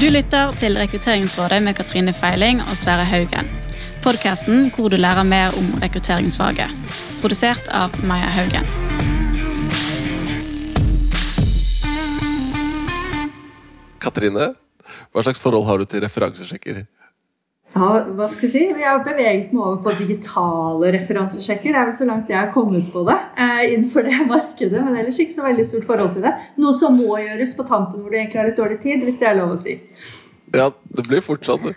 Du 0.00 0.06
lytter 0.08 0.54
til 0.56 0.78
Rekrutteringsrådet 0.80 1.58
med 1.60 1.74
Katrine 1.76 2.12
Feiling 2.16 2.62
og 2.64 2.72
Sverre 2.72 3.04
Haugen. 3.04 3.50
Podkasten 4.00 4.70
hvor 4.72 4.88
du 4.88 4.96
lærer 4.96 5.26
mer 5.28 5.52
om 5.58 5.74
rekrutteringsfaget. 5.82 6.72
Produsert 7.20 7.68
av 7.68 7.92
Maja 8.08 8.30
Haugen. 8.32 8.64
Katrine, 14.00 14.54
hva 15.12 15.26
slags 15.26 15.44
forhold 15.44 15.68
har 15.68 15.84
du 15.84 15.84
til 15.84 16.00
referansesjekker? 16.06 16.80
Ja, 17.70 17.88
hva 18.18 18.26
skal 18.26 18.48
vi 18.48 18.50
si? 18.50 18.62
Vi 18.74 18.82
har 18.82 18.98
beveget 19.06 19.52
meg 19.54 19.62
over 19.62 19.78
på 19.84 19.92
digitale 20.00 20.90
referansesjekker. 20.96 21.70
Det 21.70 21.78
er 21.78 21.86
vel 21.86 21.96
så 22.00 22.08
langt 22.08 22.30
jeg 22.32 22.38
har 22.40 22.50
kommet 22.54 22.88
på 22.90 23.04
det 23.06 23.14
eh, 23.38 23.62
innenfor 23.76 24.06
det 24.08 24.16
markedet. 24.32 24.82
Men 24.82 24.98
ellers 24.98 25.20
ikke 25.22 25.36
så 25.36 25.46
veldig 25.46 25.66
stort 25.68 25.86
forhold 25.86 26.16
til 26.16 26.26
det. 26.26 26.34
Noe 26.58 26.74
som 26.76 26.98
må 26.98 27.20
gjøres 27.22 27.54
på 27.58 27.66
tampen 27.68 28.02
hvor 28.02 28.10
du 28.10 28.18
egentlig 28.18 28.42
har 28.42 28.50
litt 28.50 28.58
dårlig 28.58 28.80
tid, 28.82 29.06
hvis 29.06 29.20
det 29.22 29.30
er 29.30 29.38
lov 29.38 29.54
å 29.54 29.60
si. 29.62 29.78
Ja, 30.50 30.66
det 30.96 31.06
blir 31.06 31.22
fort 31.22 31.46
sånn. 31.46 31.70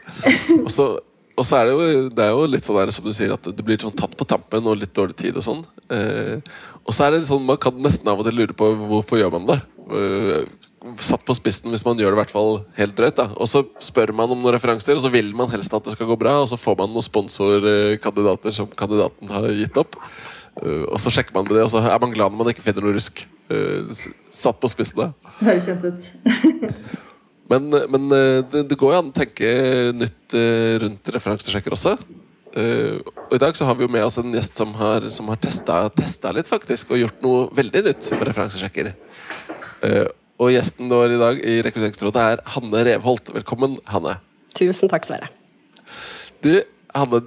Og 0.63 1.45
så 1.45 1.59
er 1.59 1.69
det 1.69 1.77
jo, 1.77 2.09
det 2.13 2.25
er 2.25 2.33
jo 2.33 2.49
litt 2.49 2.65
sånn 2.65 2.79
der, 2.81 2.93
som 2.93 3.05
du 3.05 3.13
sier, 3.13 3.35
at 3.37 3.45
du 3.45 3.63
blir 3.65 3.77
sånn 3.81 3.93
tatt 3.97 4.17
på 4.17 4.25
tampen 4.29 4.65
og 4.69 4.81
litt 4.81 4.93
dårlig 4.97 5.17
tid 5.21 5.37
og 5.37 5.45
sånn. 5.45 5.61
Eh, 5.93 6.41
og 6.83 6.93
så 6.93 7.05
er 7.05 7.15
det 7.15 7.23
sånn, 7.29 7.45
man 7.45 7.61
kan 7.61 7.77
nesten 7.85 8.09
av 8.09 8.21
og 8.21 8.27
til 8.27 8.41
lure 8.41 8.57
på 8.57 8.73
hvorfor 8.81 9.21
gjør 9.21 9.37
man 9.37 9.49
det. 9.53 9.61
Satt 10.99 11.23
på 11.23 11.35
spissen 11.37 11.71
hvis 11.71 11.85
man 11.87 11.99
gjør 11.99 12.11
det 12.11 12.17
i 12.17 12.21
hvert 12.23 12.33
fall 12.33 12.57
helt 12.77 12.95
drøyt. 12.97 13.15
da. 13.19 13.29
Og 13.39 13.47
så 13.47 13.63
spør 13.83 14.11
man 14.15 14.33
om 14.33 14.41
noen 14.41 14.55
referanser, 14.55 14.97
og 14.97 15.05
så 15.05 15.11
vil 15.13 15.31
man 15.37 15.51
helst 15.53 15.73
at 15.73 15.85
det 15.85 15.95
skal 15.95 16.09
gå 16.09 16.17
bra, 16.19 16.41
og 16.41 16.49
så 16.51 16.59
får 16.59 16.81
man 16.81 16.91
noen 16.91 17.05
sponsorkandidater 17.05 18.55
som 18.55 18.71
kandidaten 18.79 19.31
har 19.31 19.47
gitt 19.55 19.79
opp. 19.79 19.95
Eh, 20.61 20.83
og 20.89 20.99
så 21.01 21.13
sjekker 21.13 21.35
man 21.35 21.47
med 21.47 21.55
det, 21.57 21.63
og 21.65 21.71
så 21.73 21.81
er 21.81 22.01
man 22.03 22.13
glad 22.13 22.33
når 22.33 22.41
man 22.41 22.51
ikke 22.51 22.65
finner 22.65 22.85
noe 22.85 22.97
rusk. 22.97 23.23
Eh, 23.53 24.03
satt 24.33 24.59
på 24.59 24.71
spissen, 24.71 25.05
da. 25.05 25.31
Høres 25.41 25.69
kjent 25.69 25.87
ut. 25.87 26.09
Men, 27.51 27.67
men 27.91 28.05
eh, 28.15 28.39
det, 28.49 28.61
det 28.71 28.77
går 28.79 28.93
jo 28.93 28.99
an 29.01 29.09
å 29.11 29.13
tenke 29.13 29.49
nytt 29.93 30.33
rundt 30.81 31.09
referansesjekker 31.11 31.75
også. 31.75 31.91
Og 32.55 33.35
I 33.35 33.39
dag 33.41 33.57
så 33.59 33.67
har 33.67 33.75
vi 33.77 33.83
jo 33.83 33.91
med 33.91 34.05
oss 34.07 34.15
en 34.17 34.31
gjest 34.33 34.57
som 34.57 34.71
har, 34.79 35.05
som 35.13 35.27
har 35.29 35.41
testa, 35.43 35.81
testa 35.93 36.31
litt 36.33 36.49
faktisk, 36.49 36.95
og 36.95 37.01
gjort 37.01 37.19
noe 37.21 37.43
veldig 37.53 37.83
nytt 37.89 38.09
på 38.15 38.27
referansesjekker. 38.29 38.93
Eh, 39.83 40.07
og 40.41 40.51
gjesten 40.53 40.89
vår 40.91 41.15
i 41.15 41.19
dag 41.21 41.41
i 41.41 41.55
Rekrutteringsrådet 41.65 42.23
er 42.23 42.43
Hanne 42.55 42.83
Revholt. 42.87 43.29
Velkommen, 43.35 43.77
Hanne. 43.89 44.17
Tusen 44.57 44.91
takk, 44.91 45.05
Sverre. 45.07 45.29
Du, 46.43 46.53
Hanne, 46.93 47.23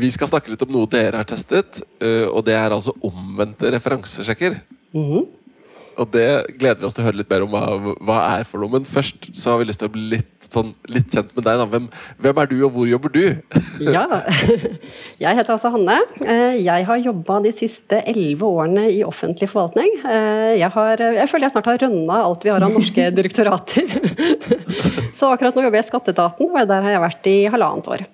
vi 0.00 0.10
skal 0.14 0.30
snakke 0.30 0.52
litt 0.52 0.62
om 0.66 0.74
noe 0.74 0.90
dere 0.90 1.20
har 1.22 1.28
testet, 1.28 1.82
og 2.30 2.40
det 2.46 2.54
er 2.58 2.74
altså 2.74 2.94
omvendte 3.04 3.70
referansesjekker. 3.74 4.60
Og 6.00 6.08
det 6.14 6.24
gleder 6.58 6.80
vi 6.80 6.86
oss 6.88 6.94
til 6.96 7.04
å 7.04 7.06
høre 7.08 7.20
litt 7.20 7.30
mer 7.30 7.44
om 7.46 7.52
hva, 7.54 7.94
hva 8.04 8.16
er 8.38 8.46
for 8.48 8.62
noe. 8.62 8.72
Men 8.76 8.86
først 8.88 9.28
så 9.36 9.52
har 9.54 9.60
vi 9.62 9.68
lyst 9.68 9.80
til 9.82 9.90
å 9.90 9.92
bli 9.94 10.04
litt, 10.16 10.30
sånn, 10.50 10.72
litt 10.90 11.12
kjent 11.14 11.30
med 11.36 11.46
deg. 11.46 11.62
Hvem, 11.74 11.86
hvem 12.24 12.40
er 12.42 12.50
du, 12.50 12.56
og 12.66 12.72
hvor 12.76 12.88
jobber 12.90 13.14
du? 13.14 13.22
Ja. 13.94 14.04
Jeg 15.24 15.36
heter 15.38 15.54
altså 15.56 15.70
Hanne. 15.74 15.98
Eh, 16.24 16.56
Jeg 16.64 16.86
har 16.88 17.00
jobba 17.02 17.40
de 17.44 17.52
siste 17.54 18.00
elleve 18.10 18.46
årene 18.48 18.88
i 18.94 19.02
offentlig 19.06 19.48
forvaltning. 19.52 19.92
Eh, 20.04 20.54
Jeg, 20.60 20.70
har, 20.74 21.04
jeg 21.20 21.28
føler 21.30 21.48
jeg 21.48 21.54
snart 21.56 21.70
har 21.72 21.80
rønna 21.86 22.20
alt 22.26 22.44
vi 22.46 22.52
har 22.54 22.64
av 22.64 22.74
norske 22.74 23.08
direktorater. 23.18 23.94
Så 25.14 25.30
akkurat 25.30 25.54
nå 25.56 25.64
jobber 25.66 25.78
jeg 25.80 25.86
i 25.86 25.90
Skatteetaten, 25.92 26.50
og 26.50 26.68
der 26.70 26.84
har 26.86 26.96
jeg 26.96 27.04
vært 27.04 27.30
i 27.30 27.36
halvannet 27.54 27.90
år. 27.94 28.04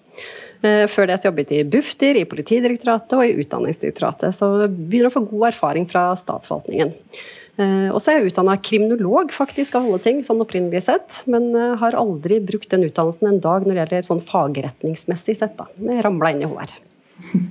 Eh, 0.60 0.84
Før 0.92 1.08
det 1.08 1.16
så 1.20 1.30
jobbet 1.30 1.52
jeg 1.54 1.64
i 1.64 1.68
Bufdir, 1.72 2.18
i 2.20 2.26
Politidirektoratet 2.28 3.14
og 3.16 3.24
i 3.24 3.36
Utdanningsdirektoratet. 3.44 4.34
Så 4.36 4.50
begynner 4.68 5.08
å 5.08 5.14
få 5.14 5.22
god 5.30 5.46
erfaring 5.54 5.86
fra 5.88 6.10
statsforvaltningen. 6.20 6.92
Eh, 7.58 7.88
Og 7.90 7.98
så 8.00 8.12
er 8.12 8.20
jeg 8.20 8.30
utdanna 8.32 8.56
kriminolog, 8.62 9.32
faktisk, 9.34 9.74
av 9.74 9.88
alle 9.88 9.98
ting, 10.04 10.22
sånn 10.26 10.40
opprinnelig 10.44 10.84
sett. 10.86 11.22
Men 11.30 11.50
eh, 11.56 11.74
har 11.80 11.98
aldri 11.98 12.38
brukt 12.44 12.70
den 12.70 12.86
utdannelsen 12.86 13.28
en 13.32 13.40
dag 13.42 13.66
når 13.66 13.74
det 13.74 13.82
gjelder 13.82 14.06
sånn 14.06 14.22
fagretningsmessig 14.24 15.36
sett. 15.40 15.56
da. 15.58 15.66
Ramla 16.06 16.32
inn 16.34 16.44
i 16.46 16.50
HR. 16.50 16.76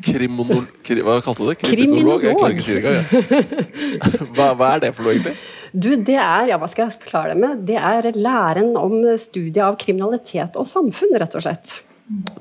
Krimonol... 0.01 0.65
Kri, 0.83 1.01
hva 1.05 1.19
kalte 1.21 1.45
du 1.45 1.51
det? 1.51 1.59
Kriminolog. 1.61 2.23
Jeg 2.25 2.39
klarer 2.39 2.55
ikke 2.55 2.63
å 2.63 2.67
si 2.67 2.77
det 2.77 2.81
engang. 2.81 3.05
Hva, 4.35 4.47
hva 4.57 4.71
er 4.75 4.81
det 4.85 4.93
for 4.95 5.05
noe, 5.05 5.13
egentlig? 5.13 5.35
Du, 5.69 5.91
det 6.01 6.15
er, 6.17 6.47
ja, 6.49 6.57
hva 6.57 6.65
skal 6.71 6.87
jeg 6.87 6.95
forklare 6.97 7.35
det 7.35 7.41
med? 7.43 7.59
Det 7.67 7.75
er 7.77 8.07
læren 8.17 8.71
om 8.79 8.95
studiet 9.21 9.61
av 9.61 9.77
kriminalitet 9.77 10.57
og 10.57 10.65
samfunn, 10.65 11.13
rett 11.21 11.37
og 11.37 11.45
slett. 11.45 11.75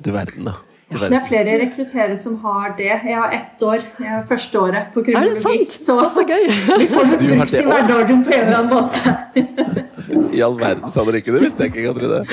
Du 0.01 0.09
verden, 0.15 0.49
da. 0.49 0.55
Du 0.89 0.97
Det 0.97 1.13
er 1.13 1.25
flere 1.27 1.57
rekrutterere 1.61 2.15
som 2.17 2.37
har 2.41 2.71
det. 2.77 2.87
Jeg 2.89 3.13
har 3.15 3.33
ett 3.35 3.61
år. 3.61 3.83
Jeg 4.01 4.09
har 4.09 4.23
første 4.29 4.57
året 4.59 4.87
på 4.93 5.03
Er 5.03 5.05
det 5.05 5.13
kriminologi. 5.13 5.67
sant? 5.69 5.75
Så, 5.85 5.97
så 6.15 6.23
gøy! 6.25 6.47
vi 6.81 6.87
får 6.89 7.11
det 7.11 7.19
brukt 7.27 7.53
i 7.53 7.65
hverdagen 7.67 8.23
på 8.25 8.33
en 8.33 8.47
eller 8.47 8.57
annen 8.57 8.73
måte. 8.73 9.17
I 10.33 10.41
all 10.41 10.57
verden 10.57 10.89
sa 10.89 11.03
dere 11.05 11.21
ikke 11.21 11.35
det, 11.35 11.43
visste 11.45 11.67
jeg 11.67 11.75
ikke, 11.75 11.93
Katrine. 11.93 12.25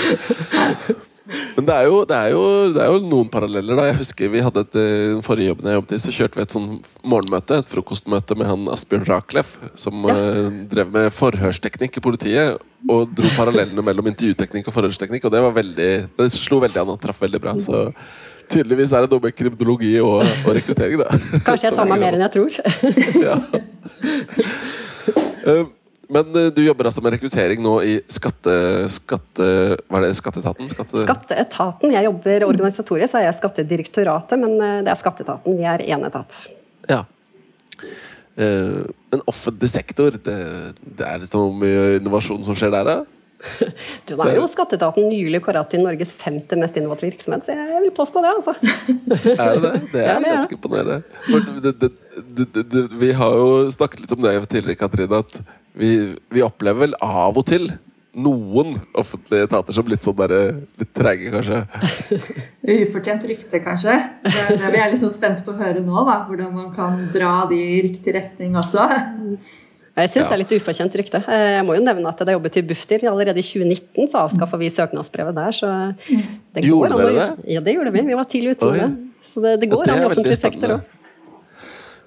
Men 1.56 1.66
det 1.66 1.74
er, 1.74 1.86
jo, 1.90 1.96
det, 2.06 2.16
er 2.16 2.30
jo, 2.30 2.42
det 2.70 2.82
er 2.84 2.92
jo 2.94 2.98
noen 3.10 3.28
paralleller. 3.32 3.74
da 3.74 3.86
Jeg 3.88 3.96
husker 3.98 4.30
vi 4.30 4.42
hadde 4.46 4.62
et, 4.62 4.76
eh, 4.78 5.08
Den 5.16 5.24
forrige 5.26 5.48
jobben 5.50 5.66
jeg 5.66 5.74
jobbet 5.80 5.94
i, 5.96 5.98
så 6.04 6.12
kjørte 6.14 6.38
vi 6.38 6.44
et 6.44 6.54
sånn 6.54 6.68
morgenmøte, 7.02 7.58
et 7.64 7.70
frokostmøte 7.72 8.36
med 8.38 8.46
han 8.46 8.68
Asbjørn 8.70 9.08
Rakleff, 9.08 9.56
som 9.74 10.06
Ja. 10.06 10.14
uh, 10.14 10.48
drev 10.70 10.92
med 10.94 11.10
forhørsteknikk 11.16 11.98
i 11.98 12.04
politiet. 12.04 12.62
Og 12.88 13.10
dro 13.18 13.26
parallellene 13.34 13.82
mellom 13.82 14.06
intervjuteknikk 14.12 14.68
og 14.70 14.76
forhørsteknikk. 14.78 15.26
Og 15.26 15.32
det 15.34 15.42
var 15.42 15.56
veldig 15.56 15.90
Det 16.16 16.30
slo 16.32 16.60
veldig 16.62 16.84
an 16.84 16.94
og 16.94 17.00
traff 17.02 17.18
veldig 17.26 17.42
bra. 17.42 17.56
Så 17.58 17.82
tydeligvis 18.50 18.92
er 18.94 19.04
det 19.04 19.12
noe 19.12 19.22
med 19.24 19.34
kriminologi 19.36 19.94
og, 20.02 20.20
og 20.46 20.52
rekruttering, 20.56 21.00
da. 21.00 21.40
Kanskje 21.46 21.68
jeg 21.68 21.76
tar 21.78 21.88
meg 21.90 22.02
mer 22.02 22.16
enn 22.16 22.24
jeg 22.26 22.34
tror. 22.36 22.60
ja. 23.26 23.36
Eh, 25.46 25.64
Men 26.12 26.38
eh, 26.38 26.52
du 26.54 26.60
jobber 26.62 26.88
altså 26.90 27.02
med 27.02 27.16
rekruttering 27.16 27.62
nå 27.64 27.74
i 27.82 27.96
skatte... 28.12 28.52
skatte 28.94 29.48
det? 29.74 30.12
Skatteetaten? 30.20 30.70
Skatte... 30.70 31.02
Skatteetaten. 31.02 31.94
Jeg 31.96 32.06
jobber 32.06 32.46
organisatorisk, 32.46 33.10
så 33.12 33.20
er 33.20 33.28
jeg 33.28 33.38
Skattedirektoratet, 33.40 34.38
men 34.42 34.54
eh, 34.60 34.78
det 34.86 34.94
er 34.94 35.00
Skatteetaten. 35.02 35.58
Vi 35.58 35.66
er 35.66 35.82
én 35.86 36.06
etat. 36.06 36.38
Ja. 36.90 37.02
Men 38.36 39.22
offentlig 39.24 39.70
sektor, 39.72 40.12
det, 40.12 40.34
det 40.98 41.06
er 41.08 41.22
så 41.24 41.40
mye 41.56 41.96
innovasjon 41.96 42.42
som 42.44 42.58
skjer 42.58 42.74
der, 42.74 42.84
da? 42.84 43.15
Du, 44.08 44.14
er 44.16 44.36
jo 44.38 44.46
Skatteetaten 44.50 45.08
nylig 45.10 45.40
kåret 45.44 45.70
til 45.72 45.82
Norges 45.84 46.12
femte 46.16 46.58
mest 46.60 46.76
innovative 46.78 47.12
virksomhet, 47.12 47.46
så 47.46 47.56
jeg 47.56 47.82
vil 47.84 47.94
påstå 47.96 48.22
det, 48.24 48.34
altså. 48.38 48.54
Er 49.36 49.56
det 49.56 49.62
det? 49.64 49.72
Det 49.92 50.04
er 50.04 50.26
ganske 50.26 50.58
imponerende. 50.58 51.00
For 51.26 51.48
det, 51.64 51.74
det, 51.80 51.90
det, 52.16 52.46
det, 52.54 52.66
det, 52.74 52.84
vi 53.00 53.10
har 53.16 53.40
jo 53.40 53.48
snakket 53.74 54.04
litt 54.04 54.14
om 54.16 54.22
det 54.24 54.36
tidligere, 54.46 54.80
Katrine, 54.80 55.24
at 55.24 55.36
vi, 55.76 55.90
vi 56.32 56.44
opplever 56.46 56.86
vel 56.86 56.96
av 57.04 57.36
og 57.36 57.44
til 57.48 57.68
noen 58.16 58.78
offentlige 58.96 59.44
etater 59.44 59.76
som 59.76 59.88
litt 59.90 60.04
sånn 60.06 60.16
der, 60.16 60.34
litt 60.80 60.92
treige, 60.96 61.32
kanskje. 61.34 61.60
Ufortjent 62.86 63.26
rykte, 63.28 63.60
kanskje. 63.64 63.96
Det 64.24 64.44
er 64.46 64.60
det 64.62 64.72
vi 64.72 64.80
er 64.80 64.92
liksom 64.94 65.12
spent 65.12 65.42
på 65.44 65.52
å 65.52 65.60
høre 65.60 65.84
nå. 65.84 65.96
da, 66.08 66.22
Hvordan 66.28 66.54
man 66.56 66.70
kan 66.76 67.06
dra 67.14 67.42
de 67.50 67.60
i 67.60 67.82
riktig 67.90 68.16
retning 68.16 68.56
også. 68.56 68.88
Jeg 69.96 70.10
syns 70.12 70.26
Ja. 70.26 70.28
det 70.28 70.34
er 70.36 70.42
litt 70.42 70.54
ufortjent 70.60 70.96
rykte. 71.00 71.22
Eh, 71.24 71.56
Jeg 71.56 71.64
må 71.64 71.76
jo 71.76 71.82
nevne 71.82 72.08
at 72.08 72.18
jeg 72.20 72.36
jobbet 72.36 72.56
i 72.60 72.62
Bufdir 72.68 73.06
allerede 73.08 73.40
i 73.40 73.46
2019, 73.46 74.08
så 74.12 74.26
avskaffa 74.26 74.58
vi 74.60 74.68
søknadsbrevet 74.68 75.34
der. 75.34 75.52
Så 75.56 75.70
det 76.52 76.64
går 76.64 76.68
Gjorde 76.68 76.98
dere 77.00 77.14
det? 77.16 77.48
Ja, 77.48 77.60
det 77.60 77.74
gjorde 77.74 77.92
vi. 77.92 78.02
Vi 78.02 78.14
var 78.14 78.24
tidlig 78.28 78.56
ute 78.56 78.66
med 78.70 78.80
det. 78.80 78.90
Så 79.24 79.40
det, 79.42 79.60
det 79.60 79.68
Ja, 79.70 79.74
går 79.74 79.84
det 79.84 79.92
an 79.94 80.02
i 80.02 80.06
offentlig 80.10 80.36
sektor 80.36 80.68
òg. 80.76 80.82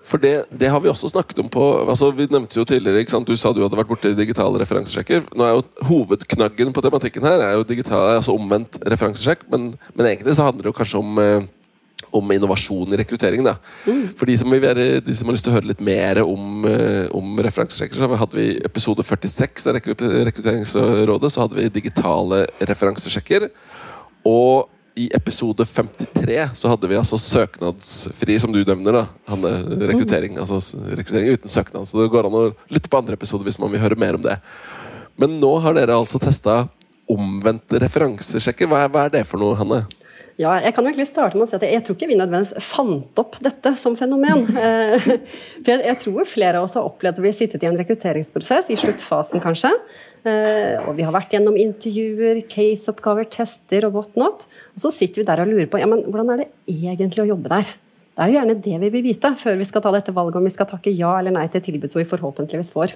For 0.10 0.18
det, 0.18 0.46
det 0.58 0.70
har 0.72 0.80
vi 0.82 0.90
også 0.90 1.10
snakket 1.12 1.38
om 1.44 1.50
på 1.52 1.64
altså 1.86 2.10
Vi 2.16 2.26
nevnte 2.32 2.58
jo 2.58 2.66
tidligere? 2.66 3.04
Du 3.26 3.36
sa 3.38 3.52
du 3.54 3.62
hadde 3.62 3.78
vært 3.78 3.90
borti 3.92 4.16
digitale 4.18 4.58
referansesjekker. 4.62 5.26
Nå 5.38 5.46
er 5.46 5.54
jo 5.58 5.64
Hovedknaggen 5.86 6.74
på 6.74 6.82
tematikken 6.82 7.24
her 7.24 7.40
er 7.46 7.54
jo 7.60 7.64
digital, 7.68 8.16
altså 8.18 8.34
omvendt 8.34 8.80
referansesjekk. 8.90 9.46
Men, 9.52 9.74
men 9.96 10.06
egentlig 10.10 10.34
så 10.38 10.48
handler 10.48 10.66
det 10.66 10.72
jo 10.74 10.78
kanskje 10.80 11.02
om, 11.02 11.20
eh, 11.20 11.46
om 12.16 12.32
innovasjon 12.32 12.94
i 12.94 13.00
rekruttering. 13.02 13.44
da. 13.46 13.58
For 14.18 14.30
de 14.30 14.38
som, 14.40 14.52
være, 14.52 14.88
de 15.06 15.16
som 15.16 15.30
har 15.30 15.38
lyst 15.38 15.48
til 15.48 15.54
å 15.54 15.58
høre 15.58 15.72
litt 15.72 15.84
mer 15.84 16.22
om, 16.24 16.66
eh, 16.70 17.06
om 17.16 17.38
referansesjekker, 17.46 18.00
så 18.00 18.20
hadde 18.24 18.40
vi 18.40 18.48
i 18.50 18.58
episode 18.66 19.06
46 19.06 19.70
av 19.70 19.80
Rekrutteringsrådet 19.80 21.32
så 21.32 21.46
hadde 21.46 21.60
vi 21.60 21.70
digitale 21.80 22.46
referansesjekker. 22.60 23.50
Og 24.28 24.70
i 25.00 25.08
episode 25.16 25.64
53 25.66 26.50
så 26.60 26.72
hadde 26.72 26.90
vi 26.92 26.98
altså 27.00 27.20
søknadsfri, 27.22 28.40
som 28.42 28.52
du 28.52 28.60
nevner. 28.68 29.00
da, 29.00 29.06
Hanne, 29.32 29.54
rekruttering, 29.92 30.40
altså 30.42 30.60
rekruttering 30.98 31.38
uten 31.38 31.52
søknad. 31.52 31.88
Så 31.88 32.02
det 32.02 32.10
går 32.12 32.28
an 32.28 32.36
å 32.36 32.50
lytte 32.74 32.92
på 32.92 33.00
andre 33.00 33.16
episoder 33.16 33.48
hvis 33.48 33.60
man 33.62 33.72
vil 33.72 33.84
høre 33.84 34.00
mer 34.00 34.20
om 34.20 34.26
det. 34.26 34.36
Men 35.20 35.40
nå 35.40 35.54
har 35.64 35.78
dere 35.78 35.96
altså 36.00 36.20
testa 36.20 36.66
omvendte 37.10 37.80
referansesjekker. 37.82 38.70
Hva 38.70 38.84
er, 38.86 38.92
hva 38.94 39.08
er 39.08 39.16
det 39.18 39.26
for 39.28 39.42
noe, 39.42 39.58
Hanne? 39.58 39.82
Ja, 40.40 40.54
jeg 40.64 40.72
kan 40.72 40.86
jo 40.86 40.92
egentlig 40.94 41.10
starte 41.10 41.36
med 41.36 41.44
å 41.44 41.50
si 41.52 41.58
at 41.58 41.66
jeg 41.68 41.84
tror 41.84 41.98
ikke 41.98 42.08
vi 42.08 42.16
nødvendigvis 42.16 42.64
fant 42.64 43.20
opp 43.20 43.36
dette 43.44 43.74
som 43.82 43.98
fenomen. 44.00 44.46
Eh, 44.70 45.10
For 45.66 45.74
jeg, 45.74 45.98
tror 46.00 46.28
flere 46.30 46.60
av 46.62 46.68
oss 46.68 46.78
har 46.80 46.88
opplevd 46.88 47.20
at 47.20 47.24
vi 47.24 47.32
har 47.32 47.36
sittet 47.36 47.64
i 47.66 47.68
en 47.68 47.78
rekrutteringsprosess, 47.80 48.70
i 48.72 48.78
sluttfasen 48.80 49.44
kanskje. 49.44 49.72
Eh, 50.24 50.80
Og 50.86 50.96
vi 50.96 51.04
har 51.04 51.16
vært 51.16 51.36
gjennom 51.36 51.60
intervjuer, 51.60 52.42
caseoppgaver, 52.52 53.28
tester 53.36 53.88
og 53.90 54.00
whatnot. 54.00 54.48
Og 54.76 54.84
så 54.86 54.94
sitter 54.96 55.24
vi 55.24 55.28
der 55.28 55.44
og 55.44 55.52
lurer 55.52 55.68
på 55.72 55.82
ja, 55.82 55.90
men 55.92 56.06
hvordan 56.08 56.34
er 56.36 56.44
det 56.46 56.50
egentlig 56.72 57.26
å 57.26 57.30
jobbe 57.34 57.52
der. 57.52 57.76
Det 58.20 58.26
er 58.26 58.34
jo 58.34 58.36
gjerne 58.36 58.54
det 58.60 58.78
vi 58.82 58.88
vil 58.92 59.04
vite 59.06 59.30
før 59.40 59.54
vi 59.56 59.64
skal 59.64 59.80
ta 59.80 59.94
dette 59.96 60.12
valget 60.12 60.36
om 60.36 60.44
vi 60.44 60.52
skal 60.52 60.68
takke 60.68 60.92
ja 60.92 61.14
eller 61.22 61.32
nei 61.32 61.46
til 61.54 61.62
tilbud 61.64 61.88
som 61.88 62.02
vi 62.02 62.10
forhåpentligvis 62.10 62.72
får. 62.74 62.92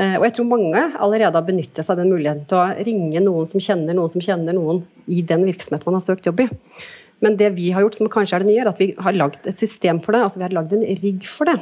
Eh, 0.00 0.14
og 0.16 0.24
jeg 0.24 0.32
tror 0.38 0.46
mange 0.48 0.84
allerede 1.04 1.36
har 1.36 1.44
benyttet 1.44 1.82
seg 1.84 1.92
av 1.92 2.00
den 2.00 2.08
muligheten 2.14 2.46
til 2.48 2.62
å 2.62 2.86
ringe 2.86 3.20
noen 3.26 3.50
som 3.50 3.60
kjenner 3.60 3.92
noen 3.92 4.12
som 4.14 4.24
kjenner 4.24 4.56
noen 4.56 4.80
i 5.04 5.18
den 5.20 5.44
virksomheten 5.44 5.84
man 5.84 5.98
har 5.98 6.04
søkt 6.06 6.30
jobb 6.30 6.40
i. 6.46 6.48
Men 7.20 7.36
det 7.36 7.50
vi 7.58 7.66
har 7.76 7.84
gjort 7.84 7.98
som 7.98 8.08
kanskje 8.08 8.38
er 8.38 8.46
det 8.46 8.48
nye, 8.48 8.62
er 8.64 8.70
at 8.72 8.80
vi 8.80 8.88
har 9.04 9.16
lagd 9.20 9.44
et 9.52 9.60
system 9.60 10.00
for 10.00 10.16
det. 10.16 10.22
altså 10.24 10.40
Vi 10.40 10.46
har 10.46 10.56
lagd 10.56 10.72
en 10.72 10.86
rigg 11.02 11.26
for 11.28 11.52
det. 11.52 11.58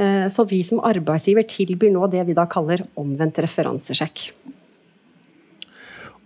Eh, 0.00 0.24
så 0.32 0.46
vi 0.48 0.62
som 0.64 0.80
arbeidsgiver 0.88 1.44
tilbyr 1.52 1.92
nå 1.92 2.08
det 2.08 2.24
vi 2.30 2.36
da 2.38 2.46
kaller 2.48 2.86
omvendt 2.96 3.42
referansesjekk. 3.44 4.24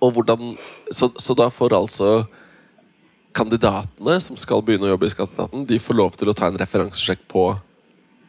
Og 0.03 0.15
hvordan, 0.15 0.55
så, 0.95 1.11
så 1.19 1.35
da 1.39 1.51
får 1.51 1.75
altså 1.83 2.13
kandidatene 3.37 4.19
som 4.23 4.39
skal 4.41 4.63
begynne 4.65 4.89
å 4.89 4.95
jobbe 4.95 5.09
i 5.09 5.13
Skatteetaten, 5.15 5.67
de 5.69 5.81
får 5.83 5.99
lov 5.99 6.17
til 6.19 6.31
å 6.31 6.37
ta 6.37 6.49
en 6.51 6.59
referansesjekk 6.61 7.27
på, 7.33 7.49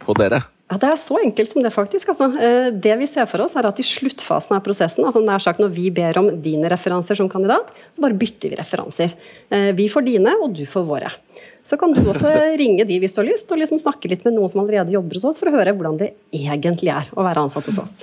på 0.04 0.16
dere? 0.20 0.44
Ja, 0.72 0.80
Det 0.82 0.90
er 0.90 0.98
så 0.98 1.20
enkelt 1.22 1.50
som 1.52 1.62
det, 1.62 1.70
faktisk. 1.76 2.10
Altså, 2.10 2.30
eh, 2.42 2.72
det 2.72 2.96
vi 2.98 3.06
ser 3.06 3.28
for 3.30 3.44
oss, 3.44 3.54
er 3.56 3.68
at 3.68 3.80
i 3.80 3.86
sluttfasen 3.86 4.56
av 4.58 4.64
prosessen, 4.66 5.06
altså 5.06 5.22
nær 5.22 5.44
sagt 5.44 5.60
når 5.62 5.74
vi 5.76 5.90
ber 5.94 6.18
om 6.18 6.32
dine 6.42 6.72
referanser 6.72 7.20
som 7.20 7.30
kandidat, 7.30 7.70
så 7.92 8.02
bare 8.02 8.18
bytter 8.18 8.50
vi 8.50 8.58
referanser. 8.58 9.14
Eh, 9.52 9.70
vi 9.78 9.90
får 9.92 10.08
dine, 10.08 10.34
og 10.42 10.56
du 10.58 10.66
får 10.66 10.88
våre. 10.88 11.12
Så 11.62 11.78
kan 11.78 11.94
du 11.94 12.02
også 12.02 12.32
ringe 12.62 12.88
de 12.90 12.98
hvis 13.04 13.14
du 13.14 13.22
har 13.22 13.30
lyst, 13.30 13.52
og 13.52 13.62
liksom 13.62 13.82
snakke 13.82 14.10
litt 14.10 14.26
med 14.26 14.34
noen 14.34 14.50
som 14.50 14.64
allerede 14.64 14.96
jobber 14.96 15.20
hos 15.20 15.30
oss, 15.30 15.40
for 15.42 15.52
å 15.52 15.56
høre 15.60 15.76
hvordan 15.76 16.00
det 16.02 16.14
egentlig 16.32 16.96
er 16.96 17.12
å 17.14 17.28
være 17.28 17.46
ansatt 17.46 17.70
hos 17.70 17.82
oss. 17.84 17.96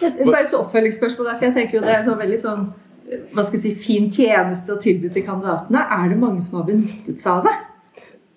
Bare 0.00 0.46
et 0.46 0.56
oppfølgingsspørsmål 0.56 1.28
der, 1.28 1.36
for 1.36 1.50
jeg 1.50 1.58
tenker 1.60 1.78
jo 1.78 1.84
det 1.84 1.92
er 1.92 2.06
så 2.06 2.16
veldig 2.16 2.40
sånn 2.40 2.70
hva 3.10 3.42
skal 3.42 3.58
jeg 3.58 3.64
si, 3.64 3.74
fin 3.78 4.06
tjeneste 4.12 4.74
å 4.74 4.80
tilby 4.80 5.10
til 5.12 5.26
kandidatene. 5.26 5.82
Er 5.82 6.12
det 6.12 6.20
mange 6.20 6.44
som 6.44 6.60
har 6.60 6.68
benyttet 6.68 7.22
seg 7.22 7.40
av 7.40 7.48
det? 7.48 7.56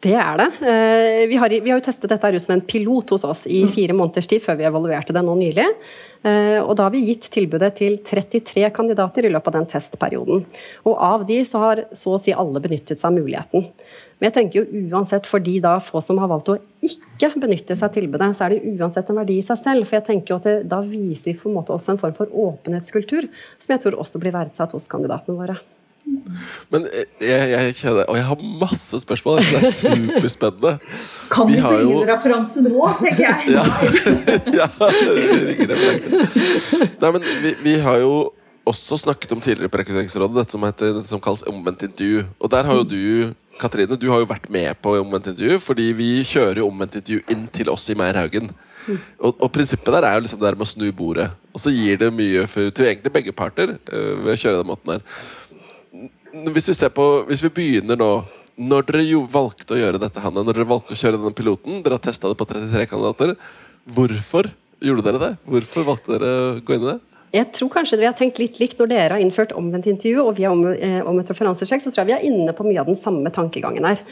Det 0.03 0.15
er 0.19 0.39
det. 0.39 0.47
Eh, 0.67 1.21
vi 1.31 1.37
har, 1.39 1.53
vi 1.53 1.71
har, 1.71 1.77
jo 1.79 1.85
testet 1.85 2.11
dette 2.11 2.39
som 2.43 2.57
en 2.57 2.63
pilot 2.67 3.13
hos 3.15 3.23
oss 3.23 3.45
i 3.47 3.61
mm. 3.63 3.69
fire 3.71 3.95
måneders 3.95 4.27
tid 4.27 4.43
før 4.43 4.57
vi 4.59 4.65
evaluerte 4.67 5.15
det 5.15 5.23
nå 5.23 5.35
nylig. 5.39 5.67
Eh, 6.27 6.59
og 6.59 6.73
da 6.75 6.89
har 6.89 6.95
vi 6.95 7.05
gitt 7.07 7.29
tilbudet 7.31 7.71
til 7.79 7.95
33 8.03 8.67
kandidater 8.75 9.27
i 9.27 9.31
løpet 9.31 9.53
av 9.53 9.61
den 9.61 9.69
testperioden. 9.71 10.43
Og 10.89 10.97
av 10.97 11.23
de 11.29 11.39
så 11.47 11.61
har 11.63 11.85
så 11.95 12.17
å 12.17 12.19
si 12.21 12.35
alle 12.35 12.63
benyttet 12.63 12.99
seg 12.99 13.13
av 13.13 13.15
muligheten. 13.21 13.69
Men 14.23 14.29
jeg 14.31 14.35
tenker 14.37 14.61
jo 14.61 14.83
uansett 14.95 15.25
for 15.27 15.43
de 15.43 15.57
da 15.59 15.73
få 15.83 15.99
som 15.99 16.15
har 16.23 16.29
valgt 16.31 16.47
å 16.53 16.53
ikke 16.79 17.27
benytte 17.43 17.75
seg 17.75 17.89
av 17.89 17.97
tilbudet, 17.97 18.29
så 18.37 18.45
er 18.45 18.53
det 18.53 18.77
uansett 18.79 19.09
en 19.11 19.17
verdi 19.19 19.35
i 19.35 19.43
seg 19.43 19.59
selv. 19.59 19.83
For 19.89 19.97
jeg 19.97 20.05
tenker 20.07 20.31
jo 20.31 20.37
at 20.39 20.47
det, 20.47 20.53
da 20.71 20.79
viser 20.79 21.33
vi 21.33 21.41
på 21.41 21.49
en 21.51 21.57
måte 21.57 21.75
også 21.75 21.91
en 21.91 21.99
form 21.99 22.15
for 22.15 22.31
åpenhetskultur, 22.31 23.27
som 23.59 23.73
jeg 23.75 23.83
tror 23.83 23.99
også 23.99 24.23
blir 24.23 24.31
verdsatt 24.31 24.71
hos 24.77 24.87
kandidatene 24.87 25.35
våre. 25.41 25.57
Men 26.71 26.87
jeg, 26.93 27.51
jeg, 27.51 27.75
kjenner 27.81 28.07
Og 28.11 28.15
jeg 28.15 28.25
har 28.29 28.47
masse 28.63 29.01
spørsmål. 29.03 29.43
Det 29.43 29.59
er 29.59 29.75
superspennende. 29.75 30.73
Kan 31.35 31.51
vi, 31.51 31.59
få 31.59 31.75
inn-referanse 31.83 32.63
nå, 32.63 32.79
tenker 33.03 33.27
jeg. 33.27 33.59
ja, 33.59 33.67
ja. 34.61 34.71
Nei, 37.03 37.11
men 37.11 37.27
vi, 37.43 37.55
vi 37.67 37.77
har 37.83 37.99
jo 38.07 38.15
også 38.63 39.03
snakket 39.03 39.35
om 39.35 39.43
tidligere 39.43 39.67
på 39.67 39.83
Rekrutteringsrådet, 39.83 40.37
dette 40.37 40.55
som, 40.55 40.63
heter, 40.63 40.95
dette 41.01 41.11
som 41.11 41.19
kalles 41.23 41.43
omvendt 41.51 41.83
intervju. 41.91 42.23
Og 42.39 42.55
der 42.55 42.71
har 42.71 42.79
jo 42.79 42.85
du 42.87 43.33
Katrine, 43.61 43.97
du 43.99 44.07
har 44.09 44.21
jo 44.23 44.29
vært 44.29 44.49
med 44.53 44.79
på 44.81 44.95
omvendt 44.99 45.29
intervju, 45.31 45.59
fordi 45.61 45.91
vi 45.97 46.09
kjører 46.25 46.61
jo 46.61 46.69
omvendt 46.69 46.97
intervju 46.99 47.21
inn 47.33 47.45
til 47.53 47.69
oss 47.73 47.85
i 47.93 47.97
Meierhaugen. 47.97 48.49
Og, 48.89 49.37
og, 49.37 49.47
prinsippet 49.53 49.93
der 49.95 50.07
er 50.07 50.17
jo 50.17 50.25
liksom 50.25 50.41
det 50.41 50.53
med 50.57 50.65
å 50.65 50.69
snu 50.69 50.85
bordet. 50.95 51.29
Og 51.55 51.61
så 51.63 51.71
gir 51.71 51.99
det 52.01 52.09
mye 52.15 52.43
for, 52.49 52.73
til 52.75 52.89
egentlig 52.89 53.13
begge 53.15 53.35
parter 53.35 53.75
Øh, 53.77 54.23
ved 54.25 54.33
å 54.33 54.39
kjøre 54.39 54.59
den 54.59 54.69
måten 54.69 54.95
der. 54.95 55.05
Hvis 56.53 56.71
vi, 56.71 56.75
ser 56.75 56.91
på, 56.91 57.05
hvis 57.29 57.43
vi 57.45 57.51
begynner 57.53 57.99
nå 57.99 58.09
Når 58.57 58.87
dere 58.87 59.03
jo 59.05 59.19
valgte 59.29 59.75
å 59.75 59.77
gjøre 59.77 60.01
dette, 60.01 60.21
Hanne, 60.21 60.41
når 60.45 60.57
dere 60.57 60.69
valgte 60.69 60.93
å 60.93 60.97
kjøre 60.97 61.17
denne 61.17 61.37
piloten, 61.37 61.79
dere 61.85 61.97
har 61.97 62.03
testa 62.03 62.29
det 62.29 62.37
på 62.37 62.45
33 62.45 62.85
kandidater, 62.91 63.31
hvorfor 63.89 64.49
gjorde 64.83 65.05
dere 65.07 65.21
det? 65.23 65.31
Hvorfor 65.49 65.87
valgte 65.87 66.13
dere 66.13 66.33
å 66.33 66.59
gå 66.61 66.75
inn 66.75 66.85
i 66.85 66.91
det? 66.91 66.99
Jeg 67.33 67.49
tror 67.55 67.71
kanskje 67.73 67.97
vi 67.97 68.05
har 68.05 68.13
tenkt 68.13 68.37
litt 68.37 68.59
likt 68.61 68.77
når 68.77 68.91
dere 68.91 69.15
har 69.15 69.23
innført 69.23 69.55
omvendt 69.57 69.87
intervju 69.89 70.21
og 70.21 70.35
vi 70.37 70.45
har 70.45 70.53
eh, 70.75 70.99
omvendt 71.01 71.31
referansesjekk, 71.33 71.81
så 71.81 71.89
tror 71.89 72.03
jeg 72.03 72.11
vi 72.11 72.15
er 72.19 72.27
inne 72.29 72.53
på 72.53 72.65
mye 72.67 72.77
av 72.83 72.91
den 72.91 72.99
samme 72.99 73.31
tankegangen 73.33 73.87
her. 73.89 74.03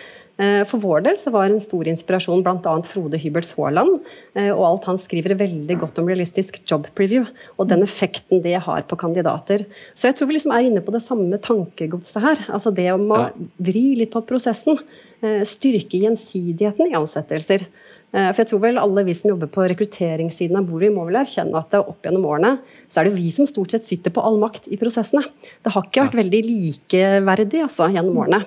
Eh, 0.41 0.63
for 0.65 0.81
vår 0.81 1.03
del 1.05 1.19
så 1.21 1.29
var 1.35 1.45
en 1.45 1.61
stor 1.61 1.85
inspirasjon 1.91 2.41
bl.a. 2.41 2.73
Frode 2.89 3.19
Hybels 3.21 3.53
Haaland, 3.59 3.99
eh, 4.33 4.49
og 4.49 4.63
alt 4.65 4.89
han 4.89 4.97
skriver 4.97 5.37
veldig 5.37 5.77
godt 5.83 6.01
om 6.01 6.09
realistisk 6.09 6.57
job 6.65 6.89
preview, 6.97 7.29
og 7.61 7.69
den 7.69 7.85
effekten 7.85 8.41
det 8.41 8.57
har 8.65 8.89
på 8.89 8.97
kandidater. 9.03 9.67
Så 9.93 10.09
jeg 10.09 10.17
tror 10.17 10.31
vi 10.31 10.39
liksom 10.39 10.55
er 10.57 10.71
inne 10.71 10.81
på 10.81 10.97
det 10.97 11.05
samme 11.05 11.37
tankegodset 11.45 12.25
her. 12.25 12.43
Altså 12.49 12.73
det 12.73 12.89
om 12.95 13.05
å 13.13 13.21
vri 13.61 13.91
litt 14.01 14.15
på 14.15 14.25
prosessen. 14.25 14.81
Styrke 15.45 15.99
gjensidigheten 16.01 16.89
i 16.89 16.95
ansettelser. 16.97 17.67
Eh, 18.11 18.27
for 18.33 18.41
jeg 18.41 18.49
tror 18.49 18.61
vel 18.65 18.79
alle 18.81 19.03
vi 19.07 19.13
som 19.15 19.31
jobber 19.31 19.47
på 19.51 19.63
rekrutteringssiden 19.71 20.59
av 20.59 20.67
bordet, 20.67 20.91
må 20.91 21.05
vel 21.07 21.21
erkjenne 21.21 21.55
at 21.59 21.77
opp 21.79 22.03
gjennom 22.03 22.27
årene 22.27 22.57
så 22.91 22.99
er 22.99 23.07
det 23.07 23.15
vi 23.15 23.31
som 23.31 23.47
stort 23.47 23.71
sett 23.71 23.87
sitter 23.87 24.11
på 24.11 24.23
all 24.25 24.35
makt 24.41 24.67
i 24.67 24.79
prosessene. 24.79 25.23
Det 25.63 25.71
har 25.71 25.87
ikke 25.87 26.05
vært 26.09 26.19
veldig 26.19 26.41
likeverdig 26.47 27.63
altså, 27.63 27.87
gjennom 27.93 28.19
årene. 28.25 28.41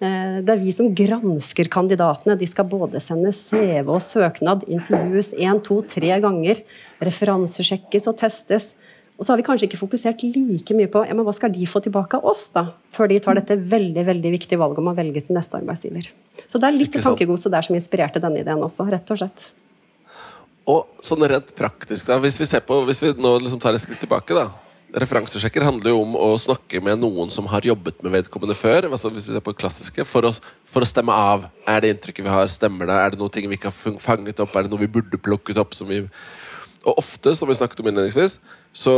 Eh, 0.00 0.40
det 0.40 0.54
er 0.54 0.62
vi 0.64 0.72
som 0.74 0.88
gransker 0.96 1.68
kandidatene. 1.72 2.38
De 2.40 2.48
skal 2.48 2.68
både 2.70 3.02
sende 3.04 3.34
CV 3.36 3.84
og 3.90 4.00
søknad, 4.04 4.64
intervjues 4.72 5.34
én, 5.36 5.60
to, 5.66 5.82
tre 5.84 6.16
ganger, 6.24 6.64
referansesjekkes 7.04 8.08
og 8.08 8.20
testes. 8.24 8.72
Og 9.20 9.26
så 9.26 9.34
har 9.34 9.36
vi 9.36 9.44
kanskje 9.44 9.66
ikke 9.68 9.82
fokusert 9.82 10.22
like 10.24 10.72
mye 10.72 10.88
på 10.88 11.02
ja, 11.04 11.12
men 11.12 11.26
hva 11.26 11.34
skal 11.36 11.52
de 11.52 11.66
få 11.68 11.82
tilbake 11.84 12.16
av 12.16 12.24
oss, 12.30 12.46
da, 12.54 12.70
før 12.88 13.10
de 13.10 13.18
tar 13.20 13.36
dette 13.36 13.58
veldig 13.68 14.06
veldig 14.06 14.30
viktige 14.32 14.60
valget 14.62 14.80
om 14.80 14.88
å 14.88 14.94
velge 14.96 15.20
sin 15.20 15.36
neste 15.36 15.58
arbeidsgiver. 15.60 16.08
Så 16.48 16.56
det 16.56 16.70
er 16.70 16.78
litt 16.78 16.96
tankegodset 16.96 17.52
der 17.52 17.68
som 17.68 17.76
inspirerte 17.76 18.22
denne 18.24 18.40
ideen 18.40 18.64
også, 18.64 18.88
rett 18.88 19.12
og 19.12 19.20
slett. 19.20 19.50
Og 20.72 21.04
sånn 21.04 21.26
rent 21.28 21.52
praktisk, 21.58 22.08
da, 22.08 22.16
hvis 22.24 22.40
vi 22.40 22.48
ser 22.48 22.64
på, 22.64 22.80
hvis 22.88 23.04
vi 23.04 23.12
nå 23.20 23.36
liksom 23.44 23.60
tar 23.60 23.76
et 23.76 23.84
skritt 23.84 24.00
tilbake, 24.00 24.36
da. 24.36 24.48
Referansesjekker 25.04 25.62
handler 25.62 25.92
jo 25.92 26.00
om 26.02 26.16
å 26.18 26.32
snakke 26.40 26.80
med 26.82 26.98
noen 27.04 27.28
som 27.30 27.46
har 27.52 27.66
jobbet 27.68 28.00
med 28.02 28.16
vedkommende 28.16 28.56
før. 28.58 28.88
Altså 28.88 29.12
hvis 29.12 29.28
vi 29.28 29.36
ser 29.36 29.44
på 29.44 29.54
klassiske, 29.54 30.06
for 30.08 30.26
å, 30.26 30.32
for 30.66 30.82
å, 30.82 30.88
stemme 30.88 31.14
av. 31.14 31.44
Er 31.68 31.84
det 31.84 31.92
inntrykket 31.94 32.26
vi 32.26 32.32
har, 32.32 32.50
stemmer 32.50 32.88
det? 32.90 32.96
Er 32.96 33.12
det 33.12 33.20
noe 33.20 33.30
vi 33.30 33.58
ikke 33.58 33.70
har 33.70 34.00
fanget 34.02 34.42
opp? 34.42 34.56
Er 34.56 34.66
det 34.66 34.72
noe 34.72 34.82
vi 34.82 34.90
burde 34.90 35.20
plukket 35.20 35.60
opp? 35.62 35.76
som 35.78 35.86
vi 35.92 36.00
og 36.86 36.98
ofte, 37.00 37.34
som 37.36 37.48
vi 37.50 37.58
snakket 37.58 37.82
om 37.82 37.90
innledningsvis, 37.90 38.38
så 38.72 38.94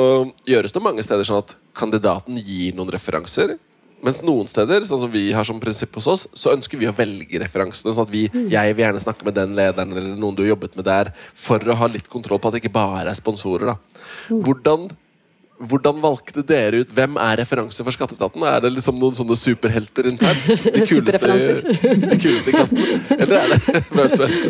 gjøres 0.47 0.75
det 0.75 0.83
mange 0.85 1.03
steder 1.03 1.27
sånn 1.27 1.43
at 1.43 1.55
kandidaten 1.79 2.39
gir 2.39 2.77
noen 2.79 2.93
referanser. 2.95 3.57
Mens 4.03 4.19
noen 4.27 4.49
steder, 4.51 4.83
sånn 4.87 5.01
som 5.05 5.11
vi 5.11 5.29
har 5.35 5.47
som 5.47 5.61
prinsipp 5.63 5.95
hos 5.99 6.09
oss, 6.11 6.25
så 6.35 6.55
ønsker 6.57 6.79
vi 6.79 6.89
å 6.91 6.95
velge 6.95 7.39
referansene. 7.39 7.95
sånn 7.95 8.07
at 8.07 8.15
vi. 8.15 8.25
Jeg 8.51 8.75
vil 8.75 8.85
gjerne 8.85 9.03
snakke 9.03 9.27
med 9.27 9.37
den 9.39 9.55
lederen 9.59 9.95
eller 9.95 10.17
noen 10.19 10.35
du 10.35 10.43
har 10.43 10.55
jobbet 10.55 10.75
med 10.79 10.87
der, 10.87 11.13
for 11.35 11.63
å 11.63 11.79
ha 11.79 11.91
litt 11.91 12.11
kontroll 12.11 12.43
på 12.43 12.51
at 12.51 12.57
det 12.57 12.65
ikke 12.65 12.75
bare 12.75 13.07
er 13.07 13.19
sponsorer. 13.19 13.75
da. 13.75 14.03
Hvordan 14.29 14.91
hvordan 15.63 16.01
valgte 16.03 16.43
dere 16.47 16.81
ut 16.83 16.93
hvem 16.95 17.19
er 17.21 17.39
referanse 17.43 17.85
for 17.85 17.95
Skatteetaten? 17.95 18.43
Er 18.49 18.63
det 18.65 18.73
liksom 18.75 18.97
noen 18.99 19.15
sånne 19.17 19.37
superhelter 19.39 20.09
internt? 20.11 20.49
De 20.49 20.87
kuleste, 20.91 21.77
de 21.85 22.19
kuleste 22.19 22.51
i 22.51 22.57
klassen? 22.57 22.81
Eller 23.15 23.37
er 23.39 23.53
det 23.53 23.59
hvem 23.95 24.11
som 24.11 24.25
helst? 24.25 24.49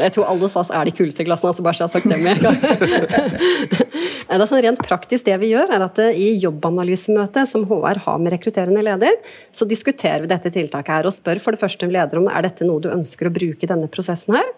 Jeg 0.00 0.14
tror 0.16 0.30
alle 0.32 0.48
oss 0.48 0.58
er 0.64 0.88
de 0.88 0.94
kuleste 0.96 1.22
i 1.22 1.28
klassen, 1.28 1.50
altså 1.52 1.66
bare 1.66 1.78
så 1.78 1.84
jeg 1.84 1.90
har 1.90 1.94
sagt 1.94 2.10
det 2.10 2.20
med. 2.24 3.90
Det 4.24 4.40
er 4.40 4.48
sånn 4.48 4.62
rent 4.64 4.80
praktisk 4.82 5.26
det 5.28 5.34
vi 5.42 5.50
gjør, 5.52 5.68
er 5.76 5.82
at 5.84 5.98
i 6.16 6.30
jobbanalysemøtet 6.42 7.46
som 7.46 7.66
HR 7.68 8.00
har 8.06 8.22
med 8.22 8.32
rekrutterende 8.34 8.80
leder, 8.82 9.18
så 9.54 9.68
diskuterer 9.68 10.24
vi 10.24 10.30
dette 10.32 10.50
tiltaket 10.50 10.90
her 10.90 11.06
og 11.06 11.14
spør 11.14 11.38
for 11.44 11.54
det 11.54 11.60
første 11.60 11.86
leder 11.86 12.18
om 12.18 12.30
er 12.32 12.48
dette 12.48 12.66
noe 12.66 12.82
du 12.82 12.88
ønsker 12.90 13.28
å 13.28 13.34
bruke 13.34 13.62
i 13.62 13.70
denne 13.70 13.90
prosessen 13.92 14.38
her. 14.38 14.48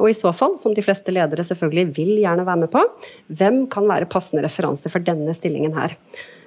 Og 0.00 0.10
i 0.10 0.16
så 0.16 0.32
fall, 0.32 0.56
som 0.58 0.74
de 0.74 0.84
fleste 0.84 1.12
ledere 1.12 1.44
selvfølgelig 1.46 1.94
vil 1.96 2.12
gjerne 2.22 2.46
være 2.48 2.64
med 2.64 2.72
på, 2.72 2.84
hvem 3.36 3.64
kan 3.72 3.88
være 3.90 4.08
passende 4.10 4.44
referanse 4.46 4.90
for 4.92 5.04
denne 5.04 5.34
stillingen 5.36 5.76
her? 5.76 5.96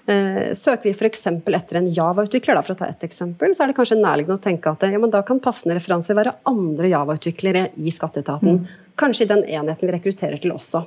Eh, 0.06 0.52
søker 0.58 0.90
vi 0.90 0.92
f.eks. 0.92 1.28
etter 1.30 1.80
en 1.80 1.88
Java-utvikler, 1.96 2.60
for 2.66 2.76
å 2.76 2.80
ta 2.82 2.90
ett 2.92 3.06
eksempel, 3.08 3.54
så 3.56 3.64
er 3.64 3.72
det 3.72 3.78
kanskje 3.78 4.02
nærliggende 4.02 4.36
å 4.36 4.44
tenke 4.44 4.74
at 4.74 4.84
ja, 4.90 5.00
da 5.14 5.22
kan 5.24 5.40
passende 5.44 5.78
referanser 5.78 6.18
være 6.18 6.36
andre 6.50 6.92
Java-utviklere 6.92 7.70
i 7.80 7.94
skatteetaten. 7.94 8.60
Mm. 8.60 8.90
Kanskje 9.00 9.26
i 9.26 9.32
den 9.32 9.46
enheten 9.46 9.88
vi 9.88 9.96
rekrutterer 9.96 10.42
til 10.44 10.56
også. 10.58 10.84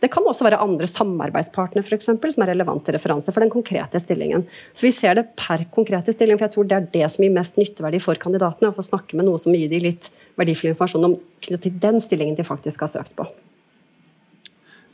Det 0.00 0.08
kan 0.12 0.24
også 0.24 0.46
være 0.46 0.60
andre 0.64 0.88
samarbeidspartnere 0.88 1.84
for 1.84 1.96
eksempel, 1.96 2.32
som 2.32 2.44
er 2.44 2.54
relevante 2.54 2.94
referanser 2.94 3.34
for 3.36 3.44
den 3.44 3.52
konkrete 3.52 4.00
stillingen. 4.00 4.46
Så 4.72 4.86
vi 4.86 4.94
ser 4.96 5.18
det 5.18 5.26
per 5.36 5.66
konkrete 5.74 6.14
stilling, 6.16 6.40
for 6.40 6.48
jeg 6.48 6.54
tror 6.56 6.70
det 6.70 6.78
er 6.78 6.88
det 6.94 7.10
som 7.12 7.26
gir 7.26 7.34
mest 7.34 7.60
nytteverdi 7.60 8.00
for 8.00 8.20
kandidatene. 8.20 8.72
Å 8.72 8.78
få 8.78 8.86
snakke 8.86 9.18
med 9.18 9.28
noe 9.28 9.40
som 9.42 9.56
gir 9.56 9.68
dem 9.72 9.84
litt 9.84 10.08
verdifull 10.40 10.72
informasjon 10.72 11.08
om 11.10 11.18
knyttet 11.44 11.68
til 11.68 11.80
den 11.84 12.00
stillingen 12.00 12.38
de 12.38 12.48
faktisk 12.48 12.86
har 12.86 12.92
søkt 12.94 13.12
på. 13.18 13.28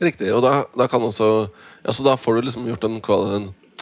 Riktig. 0.03 0.29
Og 0.35 0.43
da, 0.45 0.65
da, 0.77 0.89
også, 0.91 1.29
ja, 1.85 1.95
da 2.05 2.17
får 2.19 2.37
du 2.37 2.49
liksom 2.49 2.67
gjort 2.69 2.85
en, 2.85 2.99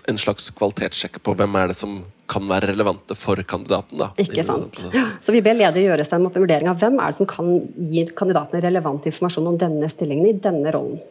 en, 0.07 0.19
slags 0.21 0.47
kvalitetssjekk 0.55 1.19
på 1.25 1.35
hvem 1.35 1.57
er 1.59 1.73
det 1.73 1.79
som 1.79 2.03
kan 2.31 2.47
være 2.49 2.71
relevante 2.71 3.15
for 3.17 3.39
kandidaten. 3.47 3.99
Da, 4.01 4.09
Ikke 4.21 4.43
sant. 4.45 4.79
Så 5.21 5.33
vi 5.35 5.43
ber 5.45 5.57
leder 5.57 5.83
gjøre 5.83 6.05
seg 6.07 6.19
en 6.19 6.31
vurdering 6.33 6.69
av 6.71 6.79
hvem 6.81 6.97
er 6.99 7.13
det 7.13 7.19
som 7.19 7.29
kan 7.29 7.51
gi 7.77 8.05
kandidatene 8.17 8.63
relevant 8.65 9.05
informasjon 9.09 9.51
om 9.51 9.59
denne 9.61 9.89
stillingen 9.91 10.31
i 10.31 10.37
denne 10.41 10.73
rollen. 10.73 11.03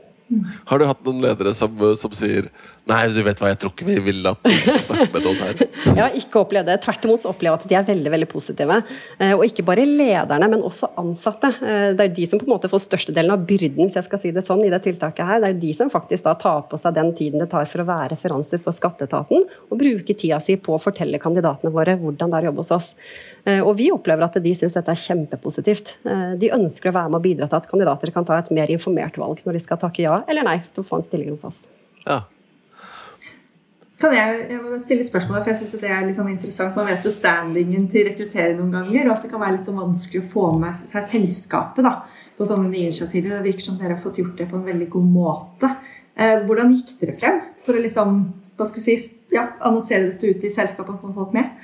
Har 0.71 0.81
du 0.81 0.87
hatt 0.89 1.03
noen 1.05 1.21
ledere 1.23 1.53
som, 1.55 1.75
som 1.99 2.15
sier 2.17 2.49
Nei, 2.85 3.07
du 3.09 3.23
vet 3.25 3.39
hva, 3.41 3.49
jeg 3.49 3.57
tror 3.63 3.71
ikke 3.73 3.87
vi 3.89 3.95
vil 4.05 4.27
at 4.29 4.43
vi 4.45 4.59
skal 4.61 4.83
snakke 4.85 5.07
med 5.15 5.23
noen 5.25 5.39
her. 5.41 5.61
Jeg 5.95 6.01
har 6.03 6.17
ikke 6.19 6.41
opplevd 6.43 6.67
det. 6.69 6.75
Tvert 6.85 7.07
imot 7.07 7.23
så 7.23 7.31
opplever 7.31 7.55
jeg 7.57 7.63
at 7.65 7.71
de 7.71 7.77
er 7.79 7.87
veldig 7.89 8.11
veldig 8.13 8.27
positive. 8.29 8.77
Eh, 9.17 9.33
Og 9.33 9.45
ikke 9.47 9.65
bare 9.65 9.87
lederne, 9.89 10.49
men 10.53 10.65
også 10.69 10.91
ansatte. 11.01 11.49
Eh, 11.65 11.95
Det 11.97 12.05
er 12.05 12.11
jo 12.11 12.15
de 12.19 12.27
som 12.29 12.43
på 12.43 12.45
en 12.45 12.53
måte 12.53 12.69
får 12.69 12.83
størstedelen 12.85 13.33
av 13.33 13.47
byrden 13.49 13.87
hvis 13.89 13.97
jeg 13.97 14.05
skal 14.05 14.21
si 14.21 14.33
det 14.37 14.43
sånn, 14.45 14.67
i 14.67 14.73
det 14.75 14.83
tiltaket 14.85 15.25
her. 15.25 15.41
Det 15.41 15.49
er 15.49 15.55
jo 15.55 15.63
de 15.63 15.73
som 15.79 15.93
faktisk 15.93 16.27
da 16.29 16.35
tar 16.45 16.67
på 16.69 16.77
seg 16.83 16.93
den 16.99 17.15
tiden 17.17 17.41
det 17.41 17.49
tar 17.55 17.65
for 17.73 17.81
å 17.81 17.87
være 17.89 18.11
referanser 18.13 18.61
for 18.61 18.77
skatteetaten, 18.77 19.47
og 19.71 19.81
bruke 19.81 20.13
tida 20.21 20.43
si 20.45 20.59
på 20.61 20.77
å 20.77 20.83
fortelle 20.85 21.23
kandidatene 21.23 21.73
våre 21.73 21.97
hvordan 21.97 22.35
det 22.35 22.41
er 22.43 22.45
å 22.45 22.51
jobbe 22.53 22.65
hos 22.67 22.75
oss. 22.77 22.91
Eh, 23.49 23.63
Og 23.65 23.79
vi 23.81 23.89
opplever 23.97 24.29
at 24.29 24.37
de 24.45 24.53
syns 24.61 24.77
dette 24.77 24.93
er 24.93 25.01
kjempepositivt. 25.07 25.95
De 26.37 26.53
ønsker 26.53 26.93
å 26.93 26.97
være 27.01 27.09
med 27.15 27.23
og 27.23 27.25
bidra 27.31 27.49
til 27.49 27.63
at 27.63 27.71
kandidater 27.71 28.13
kan 28.13 28.29
ta 28.29 28.37
et 28.45 28.53
mer 28.53 28.69
informert 28.77 29.17
valg 29.17 29.41
når 29.47 29.57
de 29.57 29.65
skal 29.65 29.81
takke 29.81 30.05
ja 30.05 30.21
eller 30.29 30.45
nei 30.45 30.59
til 30.75 30.85
å 30.85 30.89
få 30.93 31.01
en 31.01 31.09
stilling 31.09 31.33
hos 31.33 31.49
oss. 31.49 31.63
Ja. 32.05 32.21
Kan 34.01 34.15
jeg, 34.17 34.39
jeg 34.51 34.81
stille 34.83 35.05
spørsmål, 35.07 35.39
for 35.39 35.53
jeg 35.53 35.61
synes 35.61 35.83
det 35.85 35.91
er 35.91 36.03
litt 36.03 36.17
sånn 36.19 36.33
interessant. 36.33 36.75
Man 36.75 36.89
vet 36.91 37.05
jo 37.07 37.13
standingen 37.15 37.87
til 37.93 38.09
rekruttere 38.09 38.57
noen 38.57 38.73
ganger, 38.75 39.07
og 39.07 39.13
at 39.15 39.27
det 39.27 39.31
kan 39.31 39.43
være 39.43 39.57
litt 39.59 39.69
sånn 39.69 39.79
vanskelig 39.79 40.25
å 40.25 40.31
få 40.33 40.47
med 40.59 40.75
seg 40.91 41.07
selskapet 41.13 41.87
da, 41.87 41.93
på 42.35 42.49
sånne 42.49 42.73
nye 42.73 42.89
initiativer. 42.89 43.37
Det 43.37 43.45
virker 43.47 43.69
som 43.69 43.77
dere 43.79 43.95
har 43.95 44.03
fått 44.03 44.19
gjort 44.19 44.35
det 44.41 44.49
på 44.51 44.59
en 44.59 44.67
veldig 44.67 44.89
god 44.97 45.13
måte. 45.15 45.71
Eh, 46.19 46.41
hvordan 46.47 46.75
gikk 46.75 46.97
dere 47.01 47.15
frem 47.21 47.39
for 47.63 47.79
å 47.79 47.85
liksom, 47.85 48.19
hva 48.59 48.67
skal 48.71 48.83
vi 48.83 48.97
si, 48.99 49.21
ja, 49.35 49.47
annonsere 49.63 50.11
dette 50.11 50.35
ut 50.35 50.43
i 50.47 50.53
selskapet 50.53 50.97
og 50.97 51.07
få 51.07 51.15
folk 51.21 51.39
med? 51.39 51.55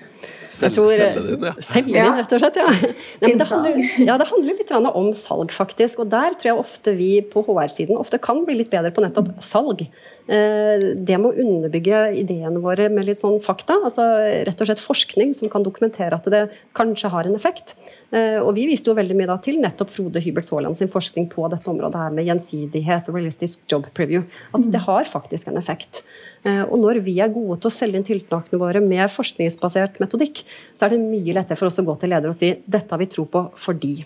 Selge 0.50 0.84
den, 0.90 1.26
inn, 1.34 1.44
ja. 1.46 1.52
Selge 1.62 1.94
den, 1.94 2.16
rett 2.18 2.32
og 2.34 2.42
slett. 2.42 2.56
Ja. 2.58 2.66
Nei, 2.70 3.28
men 3.28 3.38
det, 3.38 3.46
handler, 3.50 3.82
ja, 4.08 4.16
det 4.18 4.26
handler 4.30 4.58
litt 4.58 4.72
om 4.90 5.10
salg, 5.18 5.54
faktisk. 5.54 6.02
Og 6.02 6.10
der 6.10 6.34
tror 6.34 6.50
jeg 6.50 6.62
ofte 6.64 6.94
vi 6.98 7.10
på 7.32 7.44
HR-siden 7.46 8.00
ofte 8.00 8.18
kan 8.22 8.42
bli 8.48 8.58
litt 8.60 8.72
bedre 8.72 8.90
på 8.94 9.04
nettopp 9.04 9.30
salg. 9.44 9.84
Eh, 10.30 10.84
Det 10.98 11.20
med 11.20 11.30
å 11.30 11.46
underbygge 11.46 12.02
ideene 12.20 12.62
våre 12.62 12.90
med 12.92 13.08
litt 13.08 13.22
sånn 13.22 13.38
fakta, 13.44 13.78
altså 13.86 14.04
rett 14.48 14.60
og 14.60 14.70
slett 14.70 14.82
forskning 14.82 15.34
som 15.38 15.52
kan 15.52 15.66
dokumentere 15.66 16.18
at 16.18 16.28
det 16.30 16.44
kanskje 16.78 17.12
har 17.14 17.30
en 17.30 17.38
effekt. 17.38 17.76
Eh, 18.12 18.40
Og 18.42 18.54
vi 18.56 18.64
viste 18.66 18.90
jo 18.90 18.96
veldig 18.98 19.14
mye 19.18 19.28
da 19.30 19.36
til 19.38 19.60
nettopp 19.62 19.90
Frode 19.94 20.18
Hybert 20.24 20.48
Saaland 20.48 20.76
sin 20.78 20.90
forskning 20.90 21.28
på 21.30 21.44
dette 21.52 21.68
området 21.70 21.94
her 22.00 22.10
med 22.16 22.26
gjensidighet 22.26 23.08
og 23.08 23.14
realistisk 23.20 23.62
job 23.70 23.86
preview. 23.94 24.24
At 24.54 24.66
det 24.72 24.80
har 24.86 25.04
faktisk 25.06 25.46
en 25.48 25.60
effekt. 25.60 26.02
Eh, 26.44 26.62
Og 26.64 26.78
når 26.80 27.02
vi 27.04 27.18
er 27.20 27.28
gode 27.30 27.60
til 27.60 27.70
å 27.70 27.74
selge 27.74 27.96
inn 28.00 28.06
tiltakene 28.08 28.58
våre 28.58 28.80
med 28.82 29.06
forskningsbasert 29.14 30.00
metodikk, 30.00 30.42
så 30.74 30.86
er 30.86 30.96
det 30.96 31.00
mye 31.04 31.34
lettere 31.36 31.56
for 31.60 31.66
oss 31.70 31.78
å 31.78 31.84
gå 31.86 31.94
til 32.00 32.10
leder 32.10 32.28
og 32.32 32.34
si 32.38 32.50
dette 32.66 32.90
har 32.90 32.98
vi 32.98 33.06
tro 33.06 33.26
på 33.26 33.44
fordi. 33.54 34.04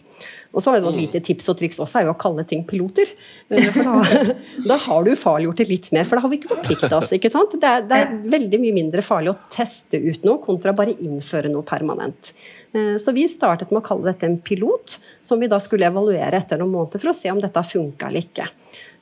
Og 0.55 0.63
så 0.63 0.71
er 0.75 0.81
det 0.81 0.89
et 0.93 1.01
lite 1.01 1.21
tips 1.27 1.49
og 1.51 1.57
triks 1.59 1.81
også 1.83 1.99
er 1.99 2.05
jo 2.07 2.13
å 2.13 2.19
kalle 2.21 2.45
ting 2.47 2.63
piloter. 2.69 3.09
Eh, 3.51 3.71
For 3.73 3.83
da, 3.89 4.35
da 4.71 4.77
har 4.85 5.05
du 5.05 5.11
ufarliggjort 5.15 5.57
det 5.63 5.69
litt 5.71 5.89
mer, 5.93 6.05
for 6.05 6.17
da 6.21 6.23
har 6.27 6.31
vi 6.31 6.39
ikke 6.43 6.53
forplikta 6.53 6.93
oss. 6.99 7.11
ikke 7.17 7.31
sant? 7.33 7.57
Det 7.61 7.71
er, 7.71 7.81
det 7.89 8.03
er 8.03 8.13
veldig 8.37 8.61
mye 8.61 8.77
mindre 8.77 9.03
farlig 9.03 9.33
å 9.33 9.39
teste 9.55 9.97
ut 9.97 10.23
noe 10.29 10.39
kontra 10.45 10.75
bare 10.77 10.95
innføre 11.01 11.49
noe 11.51 11.65
permanent. 11.67 12.35
Eh, 12.75 12.97
Så 12.99 13.13
vi 13.15 13.27
startet 13.31 13.71
med 13.71 13.83
å 13.83 13.87
kalle 13.87 14.11
dette 14.13 14.27
en 14.27 14.39
pilot, 14.39 14.99
som 15.23 15.41
vi 15.41 15.47
da 15.51 15.59
skulle 15.63 15.87
evaluere 15.87 16.35
etter 16.41 16.59
noen 16.59 16.73
måneder 16.75 17.01
for 17.01 17.13
å 17.13 17.17
se 17.17 17.31
om 17.31 17.41
dette 17.41 17.57
har 17.61 17.69
funka 17.69 18.09
eller 18.09 18.25
ikke. 18.27 18.49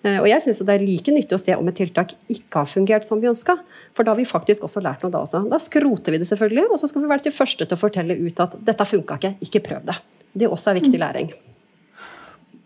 Eh, 0.04 0.18
Og 0.20 0.26
jeg 0.28 0.42
synes 0.42 0.58
det 0.66 0.74
er 0.74 0.84
like 0.86 1.12
nyttig 1.14 1.36
å 1.38 1.40
se 1.40 1.54
om 1.56 1.68
et 1.68 1.76
tiltak 1.78 2.12
ikke 2.28 2.52
har 2.62 2.66
fungert 2.66 3.06
som 3.06 3.20
vi 3.20 3.28
ønska. 3.30 3.58
For 3.94 4.04
da 4.04 4.12
har 4.12 4.16
vi 4.20 4.24
faktisk 4.28 4.62
også 4.66 4.82
lært 4.82 5.02
noe 5.02 5.12
da 5.12 5.22
også. 5.22 5.48
Da 5.48 5.58
skroter 5.58 6.12
vi 6.12 6.18
det 6.18 6.28
selvfølgelig, 6.28 6.70
og 6.70 6.78
så 6.78 6.88
skal 6.88 7.02
vi 7.02 7.08
være 7.08 7.24
de 7.24 7.30
første 7.30 7.66
til 7.66 7.76
å 7.76 7.80
fortelle 7.80 8.18
ut 8.18 8.40
at 8.40 8.58
dette 8.64 8.84
funka 8.84 9.18
ikke, 9.20 9.34
ikke 9.40 9.62
prøv 9.68 9.86
det. 9.86 9.96
Det 10.36 10.48
også 10.48 10.70
er 10.72 10.80
viktig 10.80 10.98
læring. 10.98 11.32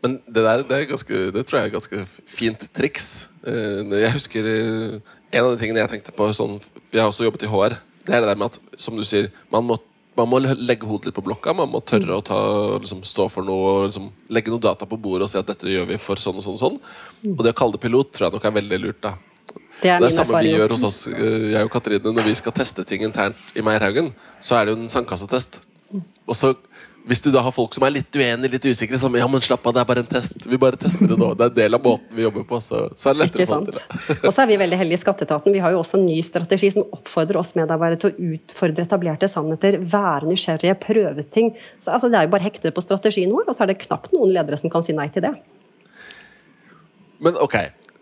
Men 0.03 0.21
det 0.27 0.43
der 0.45 0.63
det, 0.63 0.89
ganske, 0.91 1.33
det 1.33 1.47
tror 1.47 1.59
jeg 1.61 1.71
er 1.71 1.75
ganske 1.75 2.07
fint 2.27 2.67
triks. 2.75 3.29
Eh, 3.47 3.83
Jeg 4.03 4.13
husker 4.13 5.01
En 5.33 5.45
av 5.45 5.51
de 5.53 5.59
tingene 5.61 5.83
jeg 5.83 5.91
tenkte 5.91 6.13
på 6.15 6.29
sånn, 6.33 6.61
Jeg 6.93 7.01
har 7.03 7.11
også 7.11 7.25
jobbet 7.27 7.43
i 7.43 7.47
HR. 7.51 7.77
Det 8.07 8.15
er 8.15 8.21
det 8.23 8.29
der 8.29 8.37
med 8.39 8.47
at 8.55 8.59
som 8.79 8.97
du 8.97 9.03
sier, 9.05 9.31
man 9.51 9.65
må, 9.65 9.77
man 10.17 10.29
må 10.31 10.41
legge 10.41 10.89
hodet 10.89 11.11
litt 11.11 11.17
på 11.17 11.25
blokka. 11.25 11.53
Man 11.57 11.71
må 11.73 11.83
tørre 11.85 12.17
å 12.17 12.25
ta, 12.25 12.39
liksom, 12.81 13.03
stå 13.07 13.29
for 13.33 13.47
noe 13.47 13.71
og 13.73 13.87
liksom, 13.89 14.09
legge 14.33 14.53
noe 14.53 14.63
data 14.63 14.89
på 14.89 14.99
bordet 15.01 15.27
og 15.27 15.33
si 15.33 15.41
at 15.41 15.49
dette 15.51 15.69
gjør 15.71 15.91
vi 15.91 15.99
for 16.01 16.21
sånn 16.21 16.39
og 16.41 16.47
sånn. 16.47 16.57
og 16.57 16.63
sånn. 16.63 16.79
Og 17.35 17.43
det 17.45 17.53
å 17.53 17.59
kalle 17.61 17.77
det 17.77 17.83
pilot 17.85 18.13
tror 18.17 18.29
jeg 18.29 18.37
nok 18.37 18.49
er 18.49 18.57
veldig 18.57 18.81
lurt. 18.83 19.01
da 19.05 19.15
Det 19.83 19.93
er 19.93 20.01
det 20.01 20.13
samme 20.15 20.41
vi 20.41 20.55
gjør 20.55 20.77
hos 20.77 20.87
oss, 20.89 21.01
eh, 21.13 21.51
jeg 21.53 21.69
og 21.69 21.73
Katrine, 21.73 22.13
når 22.17 22.31
vi 22.31 22.37
skal 22.41 22.57
teste 22.57 22.85
ting 22.89 23.05
internt 23.05 23.37
i 23.55 23.65
Meierhaugen. 23.67 24.13
Så 24.41 24.57
er 24.57 24.65
det 24.67 24.77
jo 24.77 24.81
en 24.81 24.93
sandkassetest. 24.93 25.61
Og 26.27 26.35
så, 26.35 26.55
hvis 27.07 27.23
du 27.23 27.29
da 27.31 27.39
har 27.45 27.53
folk 27.55 27.75
som 27.77 27.85
er 27.87 27.93
litt 27.95 28.17
uenige, 28.19 28.51
litt 28.57 28.65
usikre, 28.67 28.99
så 28.99 29.07
ja, 29.15 29.27
men 29.31 29.43
slapp 29.45 29.67
av, 29.69 29.77
det 29.77 29.83
er 29.83 29.87
bare 29.87 30.03
en 30.03 30.09
test. 30.11 30.43
Vi 30.51 30.59
bare 30.59 30.79
tester 30.81 31.07
det 31.13 31.19
nå. 31.21 31.29
Det 31.39 31.45
er 31.45 31.53
en 31.53 31.59
del 31.61 31.79
av 31.79 31.85
måten 31.85 32.19
vi 32.19 32.25
jobber 32.25 32.43
på. 32.49 32.59
Så, 32.65 32.81
så 32.99 33.13
er 33.13 33.15
det 33.15 33.21
lettere 33.23 33.47
å 33.47 33.51
få 33.53 33.59
det. 33.69 33.83
Og 34.17 34.27
så 34.35 34.43
er 34.43 34.49
vi 34.51 34.57
veldig 34.59 34.81
heldige 34.81 34.99
i 34.99 35.03
Skatteetaten. 35.05 35.55
Vi 35.55 35.63
har 35.63 35.75
jo 35.75 35.85
også 35.85 36.01
en 36.01 36.07
ny 36.09 36.17
strategi 36.27 36.73
som 36.75 36.89
oppfordrer 36.97 37.39
oss 37.39 37.55
medarbeidere 37.55 38.01
til 38.03 38.11
å 38.11 38.33
utfordre 38.35 38.89
etablerte 38.89 39.31
sannheter, 39.31 39.79
være 39.93 40.33
nysgjerrige, 40.33 40.75
prøve 40.83 41.27
ting. 41.31 41.53
Så, 41.79 41.93
altså, 41.95 42.11
det 42.11 42.19
er 42.19 42.27
jo 42.27 42.35
bare 42.35 42.49
hektet 42.49 42.75
på 42.75 42.83
strategien 42.83 43.31
vår, 43.37 43.47
og 43.47 43.55
så 43.55 43.63
er 43.67 43.71
det 43.71 43.79
knapt 43.85 44.11
noen 44.17 44.35
ledere 44.35 44.59
som 44.59 44.73
kan 44.75 44.83
si 44.83 44.97
nei 44.97 45.07
til 45.15 45.29
det. 45.29 45.35
Men 47.23 47.39
ok, 47.39 47.55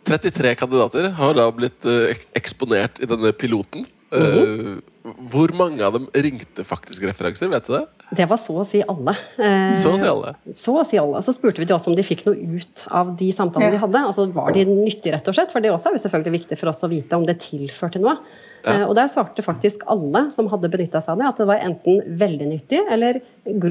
33 0.08 0.56
kandidater 0.64 1.10
har 1.20 1.36
da 1.36 1.50
blitt 1.52 1.84
eh, 1.88 2.24
eksponert 2.40 3.04
i 3.04 3.08
denne 3.12 3.36
piloten. 3.36 3.84
Eh, 4.14 5.14
hvor 5.32 5.52
mange 5.58 5.82
av 5.84 5.92
dem 5.98 6.06
ringte 6.14 6.64
faktisk 6.64 7.02
referanser? 7.08 7.50
Vet 7.52 7.66
du 7.66 7.72
det? 7.74 7.82
Det 8.14 8.26
var 8.30 8.38
så 8.40 8.54
å 8.62 8.64
si 8.66 8.80
alle. 8.88 9.14
Eh, 9.36 9.72
Så 9.76 9.90
å 9.92 9.98
si 9.98 10.06
alle. 10.08 10.34
Så 10.54 10.74
å 10.80 10.84
si 10.86 10.98
alle. 11.00 11.20
Så 11.26 11.34
spurte 11.34 11.58
vi 11.60 11.66
de 11.68 11.74
også 11.74 11.90
om 11.92 11.96
de 11.98 12.04
fikk 12.06 12.24
noe 12.28 12.36
ut 12.58 12.84
av 12.94 13.16
de 13.18 13.30
samtalene 13.34 13.72
Ja. 13.72 13.76
de 13.76 13.82
hadde. 13.84 14.04
Altså 14.06 14.26
Var 14.32 14.52
de 14.52 14.64
nyttige, 14.70 15.12
rett 15.16 15.28
og 15.28 15.34
slett? 15.34 15.50
For 15.52 15.60
det 15.60 15.72
også 15.74 15.90
er 15.90 15.96
jo 15.98 16.02
selvfølgelig 16.08 16.38
viktig 16.40 16.58
for 16.60 16.68
oss 16.72 16.82
å 16.86 16.88
vite 16.88 17.12
om 17.18 17.26
det 17.26 17.38
tilførte 17.40 18.00
noe. 18.00 18.16
Eh, 18.64 18.84
Og 18.88 18.94
der 18.96 19.08
svarte 19.12 19.42
faktisk 19.44 19.82
alle 19.86 20.30
som 20.32 20.48
hadde 20.48 20.70
benytta 20.70 21.02
seg 21.02 21.10
av 21.12 21.18
det, 21.18 21.26
at 21.28 21.36
det 21.42 21.46
var 21.46 21.58
enten 21.58 22.00
veldig 22.18 22.46
nyttig 22.48 22.80
eller 22.90 23.20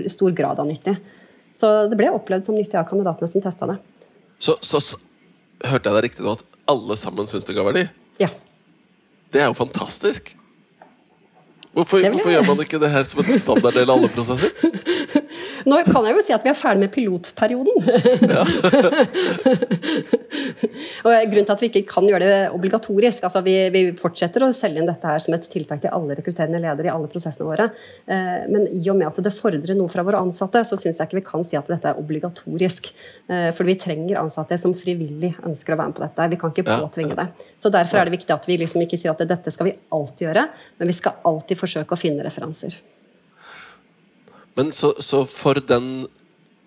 stor 0.09 0.31
grad 0.31 0.59
av 0.59 0.67
nyttig. 0.67 0.97
Så 1.55 1.89
det 1.89 1.97
ble 1.97 2.09
opplevd 2.13 2.45
som 2.45 2.55
nyttig 2.55 2.75
av 2.75 2.85
kandidatene 2.89 3.29
som 3.29 3.41
testa 3.41 3.65
det. 3.67 3.77
Så, 4.39 4.57
så 4.61 4.77
hørte 5.63 5.89
jeg 5.89 5.93
deg 5.97 6.03
riktig 6.11 6.25
nå 6.25 6.33
at 6.33 6.43
alle 6.67 6.95
sammen 6.99 7.25
syns 7.29 7.45
det 7.45 7.55
ga 7.55 7.63
verdi? 7.63 7.87
Ja. 8.19 8.29
Det 9.33 9.41
er 9.41 9.49
jo 9.49 9.57
fantastisk. 9.57 10.35
Hvorfor, 11.73 12.03
hvorfor 12.05 12.29
gjør 12.29 12.45
man 12.45 12.59
ikke 12.61 12.77
det 12.81 12.89
her 12.93 13.05
som 13.09 13.23
en 13.23 13.39
standarddel 13.41 13.89
av 13.89 13.97
alle 13.97 14.09
prosesser? 14.13 14.51
Nå 15.69 15.79
kan 15.87 16.05
jeg 16.07 16.15
jo 16.17 16.23
si 16.25 16.33
at 16.35 16.43
vi 16.45 16.51
er 16.51 16.57
ferdig 16.57 16.81
med 16.83 16.91
pilotperioden. 16.93 17.75
og 21.05 21.11
Grunnen 21.31 21.47
til 21.47 21.55
at 21.55 21.63
vi 21.63 21.69
ikke 21.69 21.85
kan 21.89 22.07
gjøre 22.09 22.27
det 22.27 22.41
obligatorisk 22.55 23.23
altså 23.27 23.41
vi, 23.45 23.55
vi 23.73 23.81
fortsetter 23.99 24.45
å 24.45 24.51
selge 24.55 24.81
inn 24.81 24.89
dette 24.89 25.07
her 25.07 25.21
som 25.23 25.35
et 25.35 25.45
tiltak 25.51 25.83
til 25.83 25.93
alle 25.93 26.17
rekrutterende 26.17 26.61
ledere 26.63 26.89
i 26.89 26.93
alle 26.93 27.09
prosessene 27.11 27.47
våre. 27.47 27.69
Eh, 28.05 28.45
men 28.51 28.67
i 28.71 28.83
og 28.91 28.97
med 28.99 29.09
at 29.09 29.21
det 29.25 29.33
fordrer 29.35 29.75
noe 29.77 29.91
fra 29.93 30.05
våre 30.05 30.21
ansatte, 30.23 30.63
så 30.67 30.79
syns 30.79 30.99
jeg 30.99 31.09
ikke 31.09 31.21
vi 31.21 31.25
kan 31.27 31.45
si 31.47 31.55
at 31.59 31.69
dette 31.71 31.87
er 31.91 32.01
obligatorisk. 32.01 32.91
Eh, 33.27 33.49
for 33.55 33.63
vi 33.69 33.77
trenger 33.79 34.21
ansatte 34.21 34.57
som 34.59 34.75
frivillig 34.77 35.33
ønsker 35.43 35.75
å 35.75 35.79
være 35.79 35.93
med 35.93 35.99
på 35.99 36.05
dette. 36.05 36.31
Vi 36.33 36.41
kan 36.41 36.55
ikke 36.55 36.67
påtvinge 36.71 37.19
det. 37.19 37.27
Så 37.57 37.71
Derfor 37.73 37.99
er 37.99 38.05
det 38.09 38.17
viktig 38.19 38.33
at 38.35 38.47
vi 38.49 38.59
liksom 38.61 38.83
ikke 38.83 38.99
sier 38.99 39.13
at 39.13 39.23
dette 39.27 39.53
skal 39.53 39.71
vi 39.71 39.77
alltid 39.93 40.27
gjøre, 40.27 40.43
men 40.79 40.91
vi 40.91 40.97
skal 40.97 41.21
alltid 41.27 41.59
forsøke 41.59 41.95
å 41.95 41.99
finne 41.99 42.25
referanser. 42.25 42.77
Men 44.57 44.71
så, 44.75 44.93
så 45.01 45.23
for 45.29 45.57
den 45.67 46.05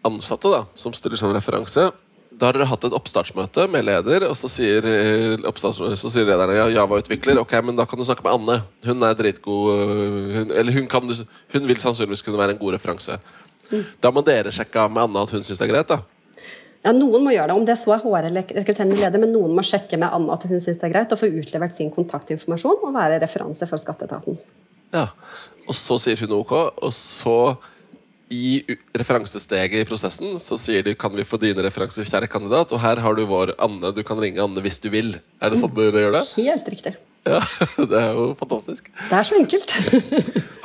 ansatte 0.07 0.51
da, 0.51 0.65
som 0.79 0.95
stiller 0.95 1.19
som 1.19 1.35
referanse, 1.35 1.89
da 2.37 2.51
har 2.51 2.57
dere 2.57 2.69
hatt 2.69 2.85
et 2.85 2.95
oppstartsmøte 2.97 3.65
med 3.73 3.87
leder, 3.87 4.27
og 4.29 4.35
så 4.37 4.49
sier, 4.51 4.85
eh, 4.85 5.47
så 5.57 6.11
sier 6.13 6.27
lederne 6.29 6.57
ja, 6.59 6.67
Java-utvikler. 6.75 7.39
Ok, 7.41 7.55
men 7.65 7.79
da 7.79 7.87
kan 7.89 7.99
du 7.99 8.05
snakke 8.05 8.27
med 8.27 8.35
Anne. 8.35 8.59
Hun 8.85 9.07
er 9.09 9.17
dritgod. 9.17 9.71
øh, 9.73 10.35
Hun, 10.35 10.51
eller 10.51 10.77
hun, 10.77 10.89
kan, 10.91 11.07
hun 11.55 11.71
vil 11.71 11.81
sannsynligvis 11.81 12.23
kunne 12.27 12.43
være 12.43 12.57
en 12.57 12.61
god 12.61 12.77
referanse. 12.77 13.17
Da 14.03 14.13
må 14.15 14.23
dere 14.27 14.53
sjekke 14.55 14.85
av 14.85 14.93
med 14.93 15.07
Anne 15.07 15.25
at 15.25 15.33
hun 15.35 15.43
syns 15.47 15.59
det 15.59 15.67
er 15.67 15.73
greit. 15.73 15.89
da 15.89 16.03
Ja, 16.85 16.93
Noen 16.93 17.25
må 17.25 17.33
gjøre 17.33 17.49
det, 17.51 17.57
om 17.57 17.65
det 17.67 17.79
så 17.81 17.97
er 17.97 18.05
HR 18.05 18.29
eller 18.29 18.53
rekrutterende 18.61 18.99
leder, 19.01 19.19
men 19.23 19.33
noen 19.35 19.57
må 19.57 19.65
sjekke 19.67 19.99
med 19.99 20.13
Anne 20.13 20.37
at 20.37 20.45
hun 20.47 20.61
syns 20.61 20.79
det 20.83 20.91
er 20.91 20.93
greit, 20.93 21.15
og 21.15 21.19
få 21.19 21.31
utlevert 21.33 21.75
sin 21.75 21.91
kontaktinformasjon 21.95 22.85
og 22.85 22.95
være 22.95 23.19
referanse 23.25 23.67
for 23.67 23.81
skatteetaten. 23.83 24.37
Ja. 24.95 25.09
Og 25.67 25.75
så 25.75 25.97
sier 25.99 26.21
hun 26.23 26.37
ok, 26.37 26.53
og 26.85 26.93
så 26.95 27.57
i 28.33 28.63
referansesteget 28.97 29.85
i 29.85 29.89
prosessen 29.89 30.35
så 30.43 30.59
sier 30.59 30.83
de 30.87 30.97
kan 30.99 31.15
vi 31.15 31.25
få 31.27 31.39
dine 31.39 31.63
referanser, 31.67 32.07
kjære 32.09 32.29
kandidat, 32.31 32.73
og 32.75 32.83
her 32.83 32.99
har 33.03 33.15
du 33.19 33.23
vår 33.29 33.55
Anne. 33.63 33.93
Du 33.95 34.03
kan 34.07 34.19
ringe 34.19 34.43
Anne 34.43 34.63
hvis 34.65 34.81
du 34.83 34.89
vil. 34.91 35.15
Er 35.41 35.53
det 35.53 35.61
sånn 35.61 35.75
dere 35.77 36.07
gjør 36.07 36.17
det? 36.19 36.25
Helt 36.41 36.71
riktig. 36.75 36.97
Ja, 37.27 37.41
Det 37.91 37.99
er 38.01 38.13
jo 38.15 38.27
fantastisk. 38.39 38.91
Det 39.11 39.19
er 39.19 39.27
så 39.27 39.39
enkelt. 39.39 39.73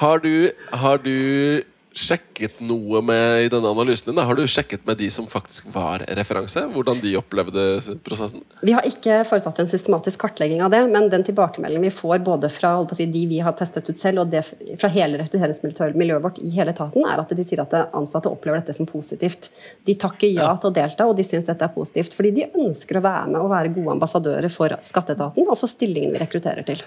Har 0.01 0.21
du, 0.21 0.33
har 0.83 1.01
du 1.01 1.15
sjekket 1.91 2.61
noe 2.63 3.01
med 3.03 3.45
i 3.45 3.49
denne 3.51 3.67
analysen 3.67 4.09
din? 4.09 4.15
Da? 4.15 4.23
Har 4.27 4.37
du 4.37 4.45
sjekket 4.47 4.85
med 4.87 4.97
de 5.01 5.09
som 5.11 5.27
faktisk 5.27 5.67
var 5.73 6.03
referanse? 6.17 6.63
Hvordan 6.71 7.01
de 7.03 7.13
opplevde 7.19 7.65
prosessen? 8.05 8.43
Vi 8.63 8.75
har 8.75 8.87
ikke 8.87 9.21
foretatt 9.27 9.59
en 9.59 9.69
systematisk 9.69 10.21
kartlegging 10.23 10.63
av 10.63 10.71
det, 10.71 10.81
men 10.91 11.09
den 11.11 11.25
tilbakemeldingen 11.27 11.89
vi 11.89 11.93
får 11.95 12.23
både 12.23 12.51
fra 12.53 12.73
si, 12.95 13.09
de 13.11 13.25
vi 13.27 13.41
har 13.43 13.55
testet 13.59 13.89
ut 13.89 13.99
selv, 13.99 14.23
og 14.23 14.31
det 14.31 14.45
fra 14.79 14.91
hele 14.93 15.19
rekrutteringsmiljøet 15.19 16.23
vårt 16.23 16.39
i 16.39 16.53
hele 16.55 16.75
etaten, 16.75 17.03
er 17.07 17.23
at 17.23 17.35
de 17.35 17.47
sier 17.47 17.63
at 17.65 17.75
ansatte 17.97 18.31
opplever 18.31 18.63
dette 18.63 18.77
som 18.77 18.87
positivt. 18.89 19.51
De 19.87 19.97
takker 19.99 20.31
ja, 20.31 20.47
ja. 20.47 20.55
til 20.61 20.71
å 20.71 20.75
delta, 20.79 21.09
og 21.09 21.19
de 21.19 21.27
syns 21.27 21.49
dette 21.49 21.67
er 21.67 21.75
positivt. 21.75 22.15
Fordi 22.15 22.33
de 22.39 22.47
ønsker 22.55 23.01
å 23.01 23.05
være 23.05 23.27
med 23.33 23.43
og 23.43 23.51
være 23.51 23.75
gode 23.75 23.97
ambassadører 23.97 24.51
for 24.53 24.79
skatteetaten 24.85 25.47
og 25.47 25.59
for 25.59 25.71
stillingen 25.71 26.15
vi 26.15 26.23
rekrutterer 26.23 26.67
til. 26.67 26.83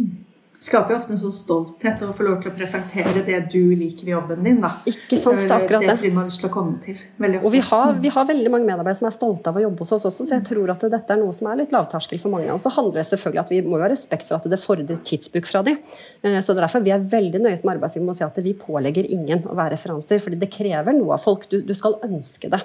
Mm 0.00 0.29
skaper 0.60 0.92
jo 0.92 0.98
ofte 1.00 1.14
en 1.14 1.20
sånn 1.20 1.32
stolthet 1.32 2.02
å 2.04 2.10
få 2.16 2.24
lov 2.26 2.42
til 2.42 2.50
å 2.50 2.54
presentere 2.54 3.22
det 3.24 3.38
du 3.52 3.72
liker 3.78 4.10
i 4.10 4.12
jobben 4.12 4.42
din. 4.44 4.58
da. 4.60 4.74
Ikke 4.88 5.16
sant, 5.16 5.40
det 5.40 5.48
er 5.48 5.54
akkurat 5.56 5.86
det. 5.88 6.10
Man 6.10 6.20
har 6.20 6.28
lyst 6.28 6.42
til 6.42 6.50
å 6.50 6.52
komme 6.52 6.76
til. 6.84 6.98
Og 7.40 7.48
vi 7.54 7.62
har, 7.64 7.94
vi 8.02 8.12
har, 8.12 8.26
veldig 8.28 8.52
mange 8.52 8.68
medarbeidere 8.68 8.98
som 8.98 9.08
er 9.08 9.14
stolte 9.16 9.48
av 9.48 9.56
å 9.56 9.64
jobbe 9.64 9.86
hos 9.86 9.94
oss 9.96 10.04
også, 10.10 10.26
så 10.28 10.36
jeg 10.36 10.44
tror 10.50 10.74
at 10.74 10.84
dette 10.92 11.16
er 11.16 11.20
noe 11.22 11.32
som 11.36 11.48
er 11.48 11.62
litt 11.62 11.72
lavterskel 11.74 12.20
for 12.20 12.34
mange. 12.34 12.50
Og 12.52 12.60
så 12.60 12.72
handler 12.74 13.00
det 13.00 13.06
selvfølgelig 13.08 13.42
at 13.42 13.54
vi 13.54 13.62
må 13.64 13.80
jo 13.80 13.86
ha 13.86 13.90
respekt 13.92 14.28
for 14.28 14.36
at 14.36 14.50
det 14.52 14.60
fordrer 14.60 15.00
tidsbruk 15.08 15.48
fra 15.48 15.64
de. 15.64 15.78
Eh, 16.26 16.38
så 16.44 16.56
derfor 16.58 16.84
vi 16.84 16.92
er 16.92 17.08
veldig 17.16 17.40
nøye 17.46 17.56
som 17.56 17.72
arbeidsgiver 17.72 18.06
med 18.10 18.18
å 18.18 18.20
si 18.20 18.28
at 18.28 18.44
vi 18.44 18.54
pålegger 18.66 19.08
ingen 19.08 19.48
å 19.48 19.56
være 19.56 19.78
referanser, 19.78 20.20
fordi 20.20 20.42
det 20.44 20.52
krever 20.52 20.96
noe 20.98 21.16
av 21.16 21.24
folk. 21.24 21.48
Du, 21.48 21.62
du 21.64 21.72
skal 21.78 21.96
ønske 22.04 22.52
det. 22.52 22.60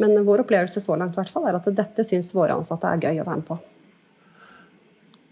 Men 0.00 0.16
vår 0.24 0.46
opplevelse 0.46 0.80
så 0.80 0.96
langt 0.96 1.14
i 1.14 1.20
hvert 1.20 1.36
fall 1.36 1.46
er 1.50 1.60
at 1.60 1.70
dette 1.76 2.08
syns 2.08 2.32
våre 2.34 2.56
ansatte 2.56 2.88
er 2.88 3.04
gøy 3.04 3.20
å 3.20 3.28
være 3.28 3.42
med 3.44 3.48
på. 3.52 3.60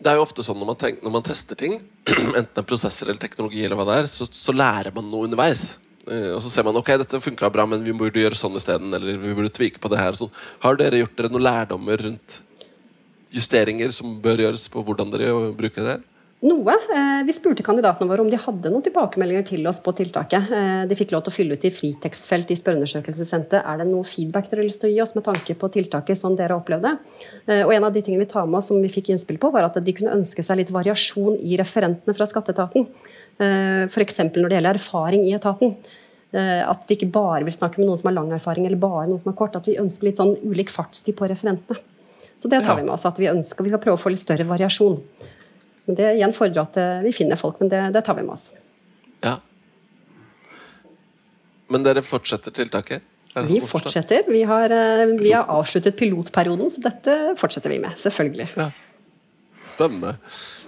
Det 0.03 0.11
er 0.11 0.19
jo 0.19 0.25
ofte 0.25 0.43
sånn 0.43 0.59
når 0.59 0.69
man, 0.73 0.79
tenker, 0.81 1.05
når 1.07 1.15
man 1.15 1.25
tester 1.27 1.59
ting, 1.59 1.79
enten 2.11 2.51
det 2.51 2.63
er 2.63 2.67
prosesser 2.67 3.09
eller 3.09 3.23
teknologi, 3.23 3.63
eller 3.63 3.79
hva 3.79 3.87
det 3.89 3.99
er, 4.03 4.11
så, 4.11 4.27
så 4.27 4.55
lærer 4.55 4.95
man 4.97 5.07
noe 5.11 5.29
underveis. 5.29 5.77
Uh, 6.03 6.33
og 6.35 6.41
så 6.43 6.51
ser 6.51 6.67
man 6.67 6.79
ok, 6.81 6.97
dette 6.99 7.21
funka 7.23 7.51
bra, 7.55 7.67
men 7.71 7.85
vi 7.87 7.95
burde 7.95 8.23
gjøre 8.23 8.39
sånn 8.39 8.59
isteden. 8.59 8.91
Eller 8.99 9.21
vi 9.23 9.35
burde 9.39 9.53
tvike 9.55 9.83
på 9.83 9.91
det 9.93 10.01
her. 10.01 10.19
Sånn. 10.19 10.33
Har 10.65 10.81
dere 10.81 11.05
gjort 11.05 11.15
dere 11.19 11.31
noen 11.31 11.47
lærdommer 11.47 12.03
rundt 12.09 12.41
justeringer 13.33 13.95
som 13.95 14.19
bør 14.25 14.43
gjøres 14.45 14.67
på 14.73 14.83
hvordan 14.85 15.13
dere 15.15 15.31
bruker 15.57 15.87
det? 15.87 15.95
her? 15.95 16.09
Noe. 16.43 16.75
Eh, 16.75 17.21
vi 17.23 17.33
spurte 17.35 17.63
kandidatene 17.63 18.11
våre 18.11 18.25
om 18.25 18.31
de 18.31 18.39
hadde 18.41 18.71
noen 18.73 18.83
tilbakemeldinger 18.83 19.45
til 19.47 19.67
oss 19.71 19.79
på 19.83 19.93
tiltaket. 19.95 20.49
Eh, 20.51 20.81
de 20.91 20.97
fikk 20.99 21.13
lov 21.15 21.23
til 21.23 21.31
å 21.31 21.35
fylle 21.37 21.55
ut 21.55 21.67
i 21.69 21.71
fritekstfelt 21.71 22.51
i 22.51 22.57
spørreundersøkelsessenteret. 22.59 23.63
Er 23.63 23.79
det 23.79 23.87
noe 23.87 24.03
feedback 24.07 24.49
dere 24.51 24.65
har 24.65 24.67
lyst 24.67 24.81
til 24.83 24.91
å 24.91 24.93
gi 24.93 24.99
oss 25.05 25.15
med 25.15 25.23
tanke 25.29 25.55
på 25.59 25.71
tiltaket 25.77 26.19
sånn 26.19 26.35
dere 26.41 26.57
opplevde? 26.59 26.97
Eh, 27.47 27.63
og 27.63 27.71
en 27.77 27.87
av 27.87 27.95
de 27.95 28.03
tingene 28.03 28.25
vi 28.25 28.33
tar 28.33 28.49
med 28.51 28.59
oss 28.59 28.73
som 28.73 28.83
vi 28.83 28.91
fikk 28.91 29.13
innspill 29.15 29.39
på, 29.39 29.53
var 29.55 29.69
at 29.69 29.79
de 29.79 29.95
kunne 29.95 30.17
ønske 30.17 30.43
seg 30.43 30.59
litt 30.59 30.75
variasjon 30.75 31.39
i 31.39 31.61
referentene 31.63 32.19
fra 32.19 32.27
skatteetaten. 32.27 32.91
F.eks. 33.43 34.19
når 34.35 34.51
det 34.51 34.59
gjelder 34.59 34.79
erfaring 34.79 35.23
i 35.25 35.33
etaten. 35.35 35.73
At 36.37 36.83
de 36.87 36.95
ikke 36.95 37.09
bare 37.11 37.47
vil 37.47 37.55
snakke 37.55 37.81
med 37.81 37.89
noen 37.89 37.99
som 37.99 38.11
har 38.11 38.15
lang 38.19 38.29
erfaring, 38.37 38.67
eller 38.69 38.79
bare 38.79 39.09
noen 39.09 39.19
som 39.19 39.33
har 39.33 39.39
kort. 39.39 39.57
At 39.57 39.67
vi 39.67 39.79
ønsker 39.81 40.07
litt 40.07 40.21
sånn 40.21 40.37
ulik 40.45 40.71
fartstid 40.71 41.17
på 41.19 41.27
referentene. 41.33 41.81
Så 42.37 42.51
det 42.53 42.61
tar 42.63 42.77
vi 42.79 42.85
med 42.85 42.93
oss. 42.95 43.07
At 43.09 43.19
vi 43.19 43.31
ønsker, 43.33 43.65
vi 43.65 43.73
skal 43.73 43.83
prøve 43.83 43.99
å 43.99 44.03
få 44.05 44.13
litt 44.13 44.23
større 44.23 44.47
variasjon. 44.47 45.01
Men 45.85 45.99
det 45.99 46.11
igjen 46.17 46.35
fordrer 46.37 46.63
at 46.63 46.77
eh, 46.79 47.01
vi 47.07 47.15
finner 47.15 47.41
folk, 47.41 47.59
men 47.63 47.73
det, 47.73 47.81
det 47.97 48.05
tar 48.07 48.19
vi 48.19 48.27
med 48.27 48.37
oss. 48.37 48.51
Ja. 49.23 49.39
Men 51.73 51.87
dere 51.87 52.05
fortsetter 52.05 52.55
tiltaket? 52.55 53.03
Vi 53.49 53.61
fortsetter. 53.65 54.23
Vi 54.29 54.43
har, 54.43 54.71
eh, 54.71 55.07
vi 55.07 55.33
har, 55.33 55.45
avsluttet 55.49 55.97
pilotperioden, 55.97 56.71
så 56.71 56.85
dette 56.85 57.19
fortsetter 57.41 57.73
vi 57.73 57.79
med. 57.83 57.97
Selvfølgelig. 57.99 58.51
Ja. 58.57 58.71
Spennende. 59.65 60.17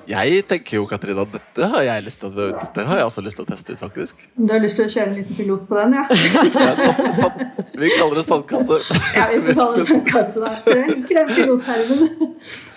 Jeg 0.08 0.42
tenker 0.48 0.76
jo, 0.76 0.84
Katrina, 0.88 1.24
dette 1.28 1.68
har 1.72 1.84
jeg 1.86 2.04
lyst 2.04 2.20
til 2.20 2.28
å, 2.28 2.48
dette 2.52 2.84
har 2.84 3.00
jeg 3.00 3.08
også 3.08 3.22
lyst 3.24 3.38
til 3.40 3.46
å 3.46 3.48
teste 3.48 3.72
ut, 3.72 3.80
faktisk. 3.80 4.26
Du 4.36 4.52
har 4.52 4.60
lyst 4.60 4.76
til 4.76 4.84
å 4.84 4.92
kjøre 4.92 5.12
en 5.12 5.16
liten 5.16 5.38
pilot 5.38 5.64
på 5.70 5.78
den, 5.78 5.96
ja? 5.96 6.04
ja 6.66 6.74
stand, 6.76 7.08
stand, 7.16 7.64
vi 7.72 7.90
kaller 7.96 8.20
det 8.20 8.26
standkasse. 8.26 8.80
ja, 9.16 9.26
vi 9.32 9.40
får 9.46 9.58
kalle 9.62 9.80
det 9.80 9.88
standkasse, 9.88 10.44
da. 10.44 10.52
Så 10.66 10.78
jeg 10.82 10.94
liker 10.98 11.20
den 11.22 11.34
pilottermen. 11.38 12.38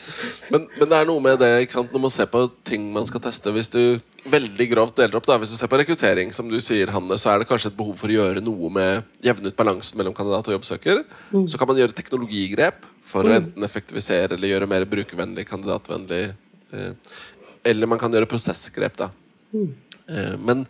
Men, 0.53 0.67
men, 0.77 0.87
det 0.87 0.97
er 0.97 1.07
noe 1.09 1.23
med 1.23 1.39
det 1.41 1.49
ikke 1.65 1.75
sant? 1.77 1.93
når 1.93 2.03
man 2.05 2.13
ser 2.13 2.29
på 2.31 2.43
ting 2.67 2.85
man 2.93 3.07
skal 3.09 3.21
teste. 3.23 3.51
Hvis 3.55 3.71
du 3.73 3.81
veldig 4.27 4.67
grovt 4.71 4.97
deler 4.99 5.19
opp 5.19 5.27
da, 5.27 5.37
Hvis 5.41 5.53
du 5.53 5.57
ser 5.59 5.71
på 5.71 5.79
rekruttering, 5.81 6.33
som 6.35 6.49
du 6.51 6.57
sier, 6.63 6.91
Hanne, 6.93 7.17
så 7.19 7.31
er 7.31 7.41
det 7.41 7.49
kanskje 7.49 7.71
et 7.71 7.79
behov 7.79 7.95
for 7.99 8.11
å 8.11 8.17
gjøre 8.17 8.43
noe 8.43 8.71
med 8.73 9.23
jevne 9.23 9.51
ut 9.51 9.57
balansen 9.59 9.99
mellom 9.99 10.15
kandidat 10.17 10.49
og 10.49 10.57
jobbsøker. 10.57 11.03
Mm. 11.31 11.47
Så 11.51 11.59
kan 11.59 11.69
man 11.69 11.79
gjøre 11.81 11.95
teknologigrep 11.97 12.85
for 13.05 13.27
å 13.27 13.33
mm. 13.33 13.39
enten 13.41 13.67
effektivisere 13.67 14.37
eller 14.37 14.53
gjøre 14.53 14.69
mer 14.71 14.87
brukervennlig, 14.89 15.47
kandidatvennlig. 15.49 16.23
Eh, 16.71 17.17
eller 17.67 17.91
man 17.91 18.01
kan 18.01 18.13
gjøre 18.13 18.29
prosessgrep. 18.29 18.97
da. 18.99 19.11
Mm. 19.53 19.69
Eh, 20.07 20.35
men 20.39 20.65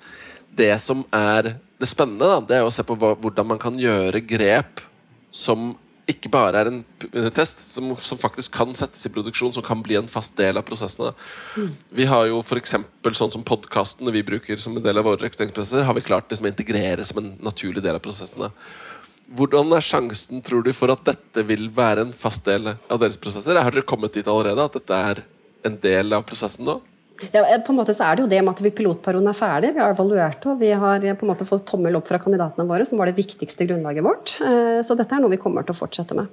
det 0.58 0.74
som 0.82 1.06
er 1.14 1.56
det 1.78 1.90
spennende, 1.90 2.26
da, 2.26 2.40
det 2.42 2.60
er 2.60 2.66
å 2.66 2.74
se 2.74 2.86
på 2.86 2.98
hvordan 2.98 3.54
man 3.54 3.60
kan 3.62 3.76
gjøre 3.78 4.24
grep 4.26 4.82
som 5.34 5.76
ikke 6.08 6.30
bare 6.32 6.62
er 6.62 6.70
en, 6.72 6.82
test 7.36 7.60
som, 7.68 7.90
som, 8.00 8.20
faktisk 8.20 8.54
kan 8.56 8.72
settes 8.80 9.04
i 9.08 9.12
produksjon, 9.12 9.52
som 9.56 9.66
kan 9.66 9.82
bli 9.84 9.98
en 10.00 10.08
fast 10.12 10.38
del 10.40 10.60
av 10.60 10.64
prosessene. 10.68 11.12
Vi 11.92 12.08
har 12.08 12.30
jo 12.30 12.40
for 12.48 12.60
eksempel, 12.62 13.16
sånn 13.18 13.34
som 13.34 13.44
podkastene 13.48 14.14
vi 14.16 14.24
bruker 14.28 14.62
som 14.64 14.78
en 14.78 14.86
del 14.86 15.02
av 15.02 15.08
våre 15.08 15.26
rekrutteringsprosesser, 15.26 15.84
har 15.88 15.98
vi 15.98 16.06
klart 16.08 16.32
liksom, 16.32 16.48
å 16.48 16.54
integrere 16.54 17.08
som 17.08 17.20
en 17.22 17.34
naturlig 17.44 17.84
del 17.84 18.00
av 18.00 18.04
prosessene. 18.06 18.52
Hvordan 19.36 19.76
er 19.76 19.84
sjansen 19.84 20.40
tror 20.46 20.64
du, 20.64 20.72
for 20.76 20.94
at 20.94 21.04
dette 21.08 21.44
vil 21.50 21.68
være 21.76 22.08
en 22.08 22.16
fast 22.16 22.48
del 22.48 22.72
av 22.72 23.02
deres 23.02 23.20
prosesser? 23.20 23.60
Har 23.60 23.76
dere 23.76 23.88
kommet 23.88 24.16
dit 24.16 24.28
allerede? 24.32 24.64
At 24.64 24.80
dette 24.80 25.02
er 25.12 25.26
en 25.68 25.76
del 25.84 26.16
av 26.16 26.24
prosessen 26.30 26.68
nå? 26.68 26.80
Ja, 27.32 27.44
eh, 27.48 27.60
på 27.64 27.74
en 27.74 27.80
måte 27.80 27.96
så 27.96 28.06
er 28.08 28.18
det 28.18 28.26
jo 28.26 28.30
det 28.32 28.40
med 28.46 28.54
at 28.54 28.76
Pilotperioden 28.78 29.32
er 29.32 29.38
ferdig, 29.38 29.74
vi 29.76 29.82
har 29.82 29.96
evaluert 29.96 30.46
og 30.50 30.60
vi 30.62 30.70
har 30.70 31.04
eh, 31.04 31.18
på 31.18 31.26
en 31.26 31.32
måte 31.32 31.48
fått 31.48 31.66
tommel 31.70 31.98
opp 31.98 32.10
fra 32.10 32.20
kandidatene 32.22 32.68
våre, 32.70 32.86
som 32.86 33.02
var 33.02 33.10
det 33.10 33.18
viktigste 33.18 33.68
grunnlaget 33.70 34.06
vårt. 34.06 34.36
Eh, 34.46 34.80
så 34.86 34.98
dette 34.98 35.18
er 35.18 35.24
noe 35.24 35.34
vi 35.34 35.42
kommer 35.42 35.66
til 35.66 35.76
å 35.76 35.80
fortsette 35.80 36.18
med. 36.18 36.30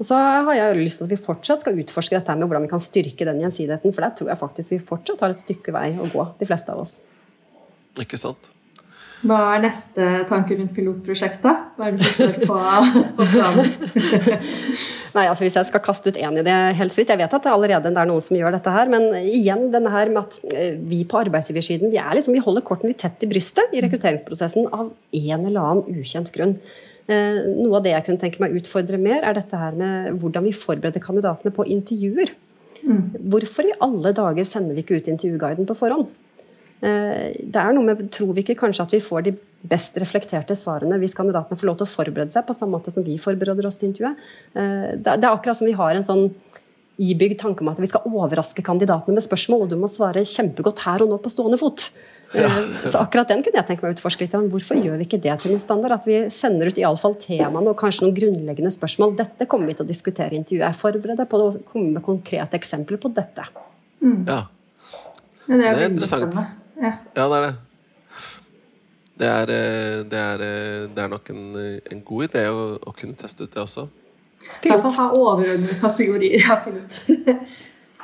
Og 0.00 0.08
så 0.08 0.16
har 0.16 0.54
jeg 0.56 0.78
lyst 0.80 1.02
til 1.02 1.06
at 1.06 1.12
vi 1.12 1.20
fortsatt 1.20 1.62
skal 1.62 1.76
utforske 1.78 2.16
dette 2.16 2.36
med 2.38 2.48
hvordan 2.48 2.64
vi 2.64 2.72
kan 2.72 2.82
styrke 2.82 3.28
den 3.28 3.42
gjensidigheten, 3.44 3.92
for 3.92 4.06
der 4.06 4.16
tror 4.18 4.32
jeg 4.32 4.40
faktisk 4.40 4.74
vi 4.74 4.80
fortsatt 4.92 5.22
har 5.22 5.34
et 5.34 5.42
stykke 5.42 5.74
vei 5.76 5.90
å 6.00 6.08
gå, 6.10 6.26
de 6.40 6.48
fleste 6.48 6.72
av 6.72 6.82
oss. 6.86 6.96
Ikke 8.00 8.20
sant? 8.20 8.48
Hva 9.22 9.38
er 9.54 9.60
neste 9.62 10.06
tanke 10.26 10.56
rundt 10.58 10.72
pilotprosjektet? 10.74 11.66
Hva 11.78 11.86
er 11.86 11.94
det 11.94 12.02
som 12.02 12.14
står 12.16 12.46
på, 12.48 12.56
på 13.18 13.26
planen? 13.30 13.70
Nei, 15.16 15.26
altså 15.28 15.44
Hvis 15.44 15.58
jeg 15.60 15.68
skal 15.68 15.82
kaste 15.84 16.10
ut 16.10 16.18
én 16.18 16.38
idé 16.40 16.54
helt 16.78 16.94
fritt 16.94 17.12
Jeg 17.12 17.20
vet 17.20 17.34
at 17.36 17.44
det 17.44 17.52
allerede 17.52 17.92
er 17.92 18.08
noen 18.08 18.24
som 18.24 18.38
gjør 18.38 18.56
dette 18.56 18.72
her, 18.74 18.90
men 18.90 19.10
igjen 19.20 19.68
denne 19.74 19.92
her 19.92 20.10
med 20.10 20.24
at 20.24 20.54
eh, 20.56 20.78
vi 20.90 21.02
på 21.08 21.20
arbeidsgiversiden 21.20 21.92
vi, 21.92 22.00
er 22.02 22.16
liksom, 22.18 22.34
vi 22.34 22.42
holder 22.42 22.64
kortene 22.66 22.92
litt 22.92 23.02
tett 23.04 23.22
i 23.22 23.30
brystet 23.30 23.74
i 23.76 23.82
rekrutteringsprosessen 23.84 24.70
av 24.72 24.88
en 24.90 25.46
eller 25.46 25.60
annen 25.60 26.00
ukjent 26.02 26.32
grunn. 26.34 26.56
Eh, 27.10 27.42
noe 27.60 27.78
av 27.78 27.86
det 27.86 27.94
jeg 27.94 28.06
kunne 28.08 28.22
tenke 28.24 28.42
meg 28.42 28.54
å 28.54 28.62
utfordre 28.62 28.98
mer, 29.02 29.20
er 29.22 29.38
dette 29.38 29.58
her 29.58 29.76
med 29.78 30.18
hvordan 30.22 30.48
vi 30.48 30.56
forbereder 30.56 31.04
kandidatene 31.04 31.54
på 31.54 31.68
intervjuer. 31.76 32.34
Mm. 32.82 33.02
Hvorfor 33.30 33.68
i 33.68 33.76
alle 33.84 34.10
dager 34.16 34.46
sender 34.48 34.74
vi 34.74 34.82
ikke 34.82 34.98
ut 34.98 35.10
intervjuguiden 35.12 35.68
på 35.68 35.78
forhånd? 35.78 36.10
Eh, 36.82 37.32
det 37.38 37.60
er 37.62 37.74
noe 37.76 37.86
med, 37.86 38.08
Tror 38.14 38.32
vi 38.34 38.42
ikke 38.42 38.58
kanskje 38.64 38.86
at 38.88 38.94
vi 38.96 39.02
får 39.02 39.26
de 39.28 39.36
best 39.70 39.94
reflekterte 40.02 40.56
svarene 40.58 40.96
hvis 40.98 41.14
kandidatene 41.14 41.58
får 41.58 41.68
lov 41.68 41.76
til 41.78 41.86
å 41.86 41.92
forberede 41.92 42.34
seg 42.34 42.46
på 42.48 42.56
samme 42.58 42.74
måte 42.74 42.90
som 42.90 43.04
vi 43.06 43.20
forbereder 43.22 43.68
oss 43.68 43.78
til 43.78 43.92
intervjuet? 43.92 44.24
Eh, 44.58 44.88
det 44.98 45.14
er 45.14 45.28
akkurat 45.30 45.58
som 45.58 45.68
vi 45.68 45.76
har 45.78 45.94
en 45.94 46.06
sånn 46.06 46.26
ibygd 47.02 47.38
tanke 47.40 47.62
om 47.64 47.70
at 47.72 47.78
vi 47.80 47.88
skal 47.88 48.04
overraske 48.10 48.64
kandidatene 48.66 49.14
med 49.16 49.24
spørsmål, 49.24 49.64
og 49.64 49.70
du 49.70 49.78
må 49.80 49.88
svare 49.90 50.26
kjempegodt 50.28 50.82
her 50.84 51.04
og 51.04 51.12
nå 51.12 51.18
på 51.22 51.30
stående 51.32 51.58
fot. 51.60 51.86
Ja. 52.34 52.48
Eh, 52.48 52.88
så 52.90 53.02
akkurat 53.04 53.30
den 53.30 53.44
kunne 53.44 53.60
jeg 53.60 53.68
tenke 53.68 53.84
meg 53.84 53.92
å 53.92 53.96
utforske 53.96 54.26
litt. 54.26 54.34
Hvorfor 54.52 54.80
gjør 54.80 54.98
vi 55.00 55.06
ikke 55.06 55.20
det 55.22 55.36
til 55.42 55.54
noen 55.54 55.62
standard? 55.62 55.94
At 56.00 56.08
vi 56.08 56.18
sender 56.34 56.72
ut 56.72 56.80
i 56.80 56.86
alle 56.88 57.00
fall 57.00 57.14
temaene 57.22 57.70
og 57.70 57.78
kanskje 57.80 58.06
noen 58.06 58.16
grunnleggende 58.16 58.72
spørsmål. 58.74 59.14
Dette 59.20 59.46
kommer 59.50 59.70
vi 59.70 59.76
til 59.78 59.86
å 59.86 59.90
diskutere 59.92 60.34
i 60.34 60.40
intervjuet. 60.40 60.80
Forbered 60.80 61.22
deg 61.22 61.30
på 61.30 61.44
å 61.44 61.52
komme 61.70 61.94
med 61.98 62.06
konkrete 62.06 62.58
eksempler 62.58 63.00
på 63.02 63.12
dette. 63.14 63.46
Mm. 64.02 64.24
Ja. 64.26 64.40
ja. 65.46 65.54
det 65.54 65.60
er, 65.60 65.62
det 65.62 65.86
er 65.86 65.88
interessant. 65.92 66.42
Ja, 66.82 66.96
ja 67.14 67.26
det 67.30 67.38
er 67.38 67.46
det. 67.46 67.52
Det 69.22 69.28
er, 69.28 69.50
eh, 69.54 69.98
det 70.10 70.18
er, 70.18 70.40
eh, 70.42 70.86
det 70.90 71.02
er 71.02 71.10
nok 71.12 71.28
en, 71.30 71.42
en, 71.92 72.00
god 72.02 72.24
idé 72.26 72.46
å, 72.50 72.62
å, 72.80 72.94
kunne 72.96 73.18
teste 73.18 73.46
ut 73.46 73.52
det 73.52 73.60
også. 73.62 73.84
I 74.64 74.72
hvert 74.72 74.82
fall 74.82 74.96
ha 74.96 75.10
overordnede 75.14 75.76
kategorier. 75.78 76.42
Ja. 76.42 76.56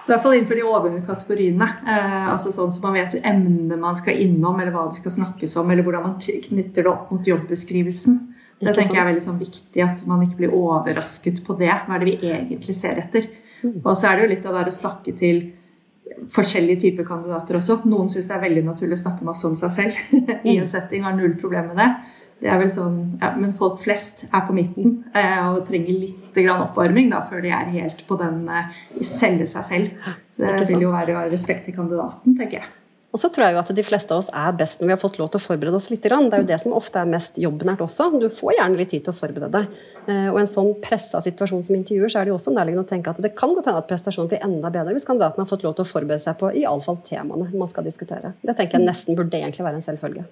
I 0.09 0.13
hvert 0.13 0.23
fall 0.25 0.39
innenfor 0.39 0.57
de 0.57 0.65
overordnede 0.65 1.05
kategoriene. 1.09 1.67
Eh, 1.85 2.29
altså 2.33 2.53
sånn 2.55 2.71
som 2.73 2.87
Man 2.87 2.97
vet 2.97 3.19
emnet 3.19 3.81
man 3.81 3.99
skal 3.99 4.21
innom, 4.23 4.61
eller 4.61 4.73
hva 4.73 4.87
det 4.89 5.01
skal 5.01 5.17
snakkes 5.19 5.59
om, 5.61 5.69
eller 5.73 5.85
hvordan 5.85 6.07
man 6.07 6.17
knytter 6.23 6.87
det 6.87 6.93
opp 6.93 7.11
mot 7.13 7.27
jobbeskrivelsen. 7.29 8.21
Det 8.59 8.73
tenker 8.75 8.97
jeg 8.97 9.03
er 9.03 9.11
veldig 9.11 9.23
sånn 9.23 9.43
viktig, 9.43 9.83
at 9.85 10.01
man 10.11 10.23
ikke 10.25 10.41
blir 10.41 10.55
overrasket 10.57 11.43
på 11.47 11.59
det. 11.61 11.71
Hva 11.87 11.97
er 11.97 12.03
det 12.03 12.09
vi 12.09 12.31
egentlig 12.33 12.75
ser 12.75 12.99
etter? 13.05 13.29
Mm. 13.63 13.81
Og 13.83 13.93
så 13.99 14.09
er 14.09 14.17
det 14.17 14.25
jo 14.25 14.31
litt 14.33 14.49
av 14.49 14.57
det 14.59 14.73
å 14.73 14.79
snakke 14.79 15.15
til 15.19 15.45
forskjellige 16.33 16.83
typer 16.87 17.07
kandidater 17.09 17.59
også. 17.59 17.81
Noen 17.89 18.11
syns 18.13 18.29
det 18.29 18.37
er 18.37 18.45
veldig 18.45 18.65
naturlig 18.67 18.99
å 18.99 19.03
snakke 19.03 19.27
masse 19.27 19.47
om 19.49 19.57
seg 19.59 19.75
selv 19.75 19.99
i 20.49 20.57
en 20.57 20.65
mm. 20.65 20.71
setting, 20.71 21.05
har 21.07 21.17
null 21.17 21.37
problem 21.41 21.73
med 21.73 21.81
det. 21.83 21.91
Det 22.39 22.51
er 22.53 22.61
vel 22.61 22.71
sånn, 22.71 22.99
ja, 23.19 23.33
Men 23.35 23.55
folk 23.59 23.81
flest 23.83 24.23
er 24.29 24.45
på 24.47 24.55
midten 24.55 25.01
eh, 25.11 25.41
og 25.49 25.65
trenger 25.67 25.97
litt 26.05 26.37
grann 26.37 26.63
oppvarming 26.69 27.11
da, 27.11 27.25
før 27.27 27.43
de 27.43 27.51
er 27.55 27.73
helt 27.75 28.05
på 28.07 28.19
den 28.21 28.45
eh, 28.47 28.77
selge 29.03 29.49
seg 29.51 29.67
selv. 29.67 30.11
Så 30.37 30.47
det 30.47 30.69
vil 30.71 30.87
jo 30.87 30.95
være 30.95 31.27
respekt 31.33 31.67
til 31.67 31.75
kandidaten, 31.75 32.37
tenker 32.39 32.61
jeg. 32.61 32.71
Og 33.19 33.23
så 33.25 33.33
tror 33.35 33.49
jeg 33.49 33.57
jo 33.57 33.59
at 33.65 33.71
de 33.75 33.83
fleste 33.83 34.15
av 34.15 34.21
oss 34.23 34.29
er 34.31 34.53
best 34.55 34.79
når 34.79 34.87
vi 34.87 34.95
har 34.95 35.01
fått 35.03 35.17
lov 35.19 35.33
til 35.33 35.41
å 35.41 35.43
forberede 35.43 35.75
oss 35.75 35.89
litt. 35.91 36.05
Det 36.05 36.13
er 36.15 36.43
jo 36.45 36.47
det 36.47 36.59
som 36.63 36.75
ofte 36.77 37.01
er 37.01 37.09
mest 37.11 37.41
jobbnært 37.43 37.81
også. 37.83 38.13
Du 38.15 38.29
får 38.31 38.53
gjerne 38.55 38.79
litt 38.79 38.93
tid 38.95 39.03
til 39.09 39.11
å 39.11 39.19
forberede 39.19 39.49
deg. 39.57 39.73
Eh, 40.07 40.29
og 40.31 40.39
i 40.39 40.43
en 40.45 40.51
sånn 40.53 40.71
pressa 40.85 41.19
situasjon 41.25 41.65
som 41.67 41.75
intervjuer, 41.75 42.13
så 42.15 42.21
er 42.21 42.29
det 42.29 42.31
jo 42.31 42.37
også 42.37 42.55
nærliggende 42.55 42.87
å 42.87 42.91
tenke 42.93 43.11
at 43.11 43.19
det 43.25 43.33
kan 43.35 43.57
godt 43.57 43.67
hende 43.67 43.83
at 43.83 43.89
prestasjonen 43.91 44.31
blir 44.31 44.45
enda 44.47 44.71
bedre 44.71 44.95
hvis 44.95 45.09
kandidaten 45.09 45.43
har 45.43 45.49
fått 45.51 45.67
lov 45.67 45.75
til 45.75 45.83
å 45.83 45.91
forberede 45.91 46.23
seg 46.23 46.39
på 46.39 46.53
i 46.55 46.63
alle 46.71 46.87
fall 46.87 47.01
temaene 47.09 47.49
man 47.51 47.73
skal 47.73 47.89
diskutere. 47.89 48.37
Det 48.39 48.55
tenker 48.55 48.79
jeg 48.79 48.87
nesten 48.87 49.19
burde 49.19 49.41
egentlig 49.41 49.67
være 49.67 49.81
en 49.81 49.89
selvfølge. 49.89 50.29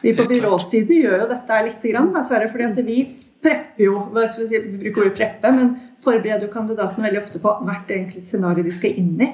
Vi 0.00 0.16
på 0.16 0.26
byråsiden 0.32 0.96
gjør 0.96 1.26
jo 1.26 1.28
dette 1.34 1.60
litt, 1.68 1.84
dessverre. 2.16 2.48
fordi 2.52 2.88
vi 2.88 2.96
prepper 3.44 3.84
jo 3.84 4.00
hva 4.16 4.24
skal 4.24 4.46
vi, 4.46 4.48
si, 4.48 4.64
vi 4.64 4.80
bruker 4.80 5.04
ordet 5.04 5.18
preppe, 5.20 5.52
men 5.52 5.76
forbereder 6.00 6.48
jo 6.48 6.52
kandidatene 6.56 7.04
veldig 7.10 7.20
ofte 7.20 7.44
på 7.44 7.52
hvert 7.68 7.92
enkelt 8.00 8.32
scenario 8.32 8.64
de 8.64 8.74
skal 8.80 8.96
inn 8.96 9.14
i. 9.20 9.30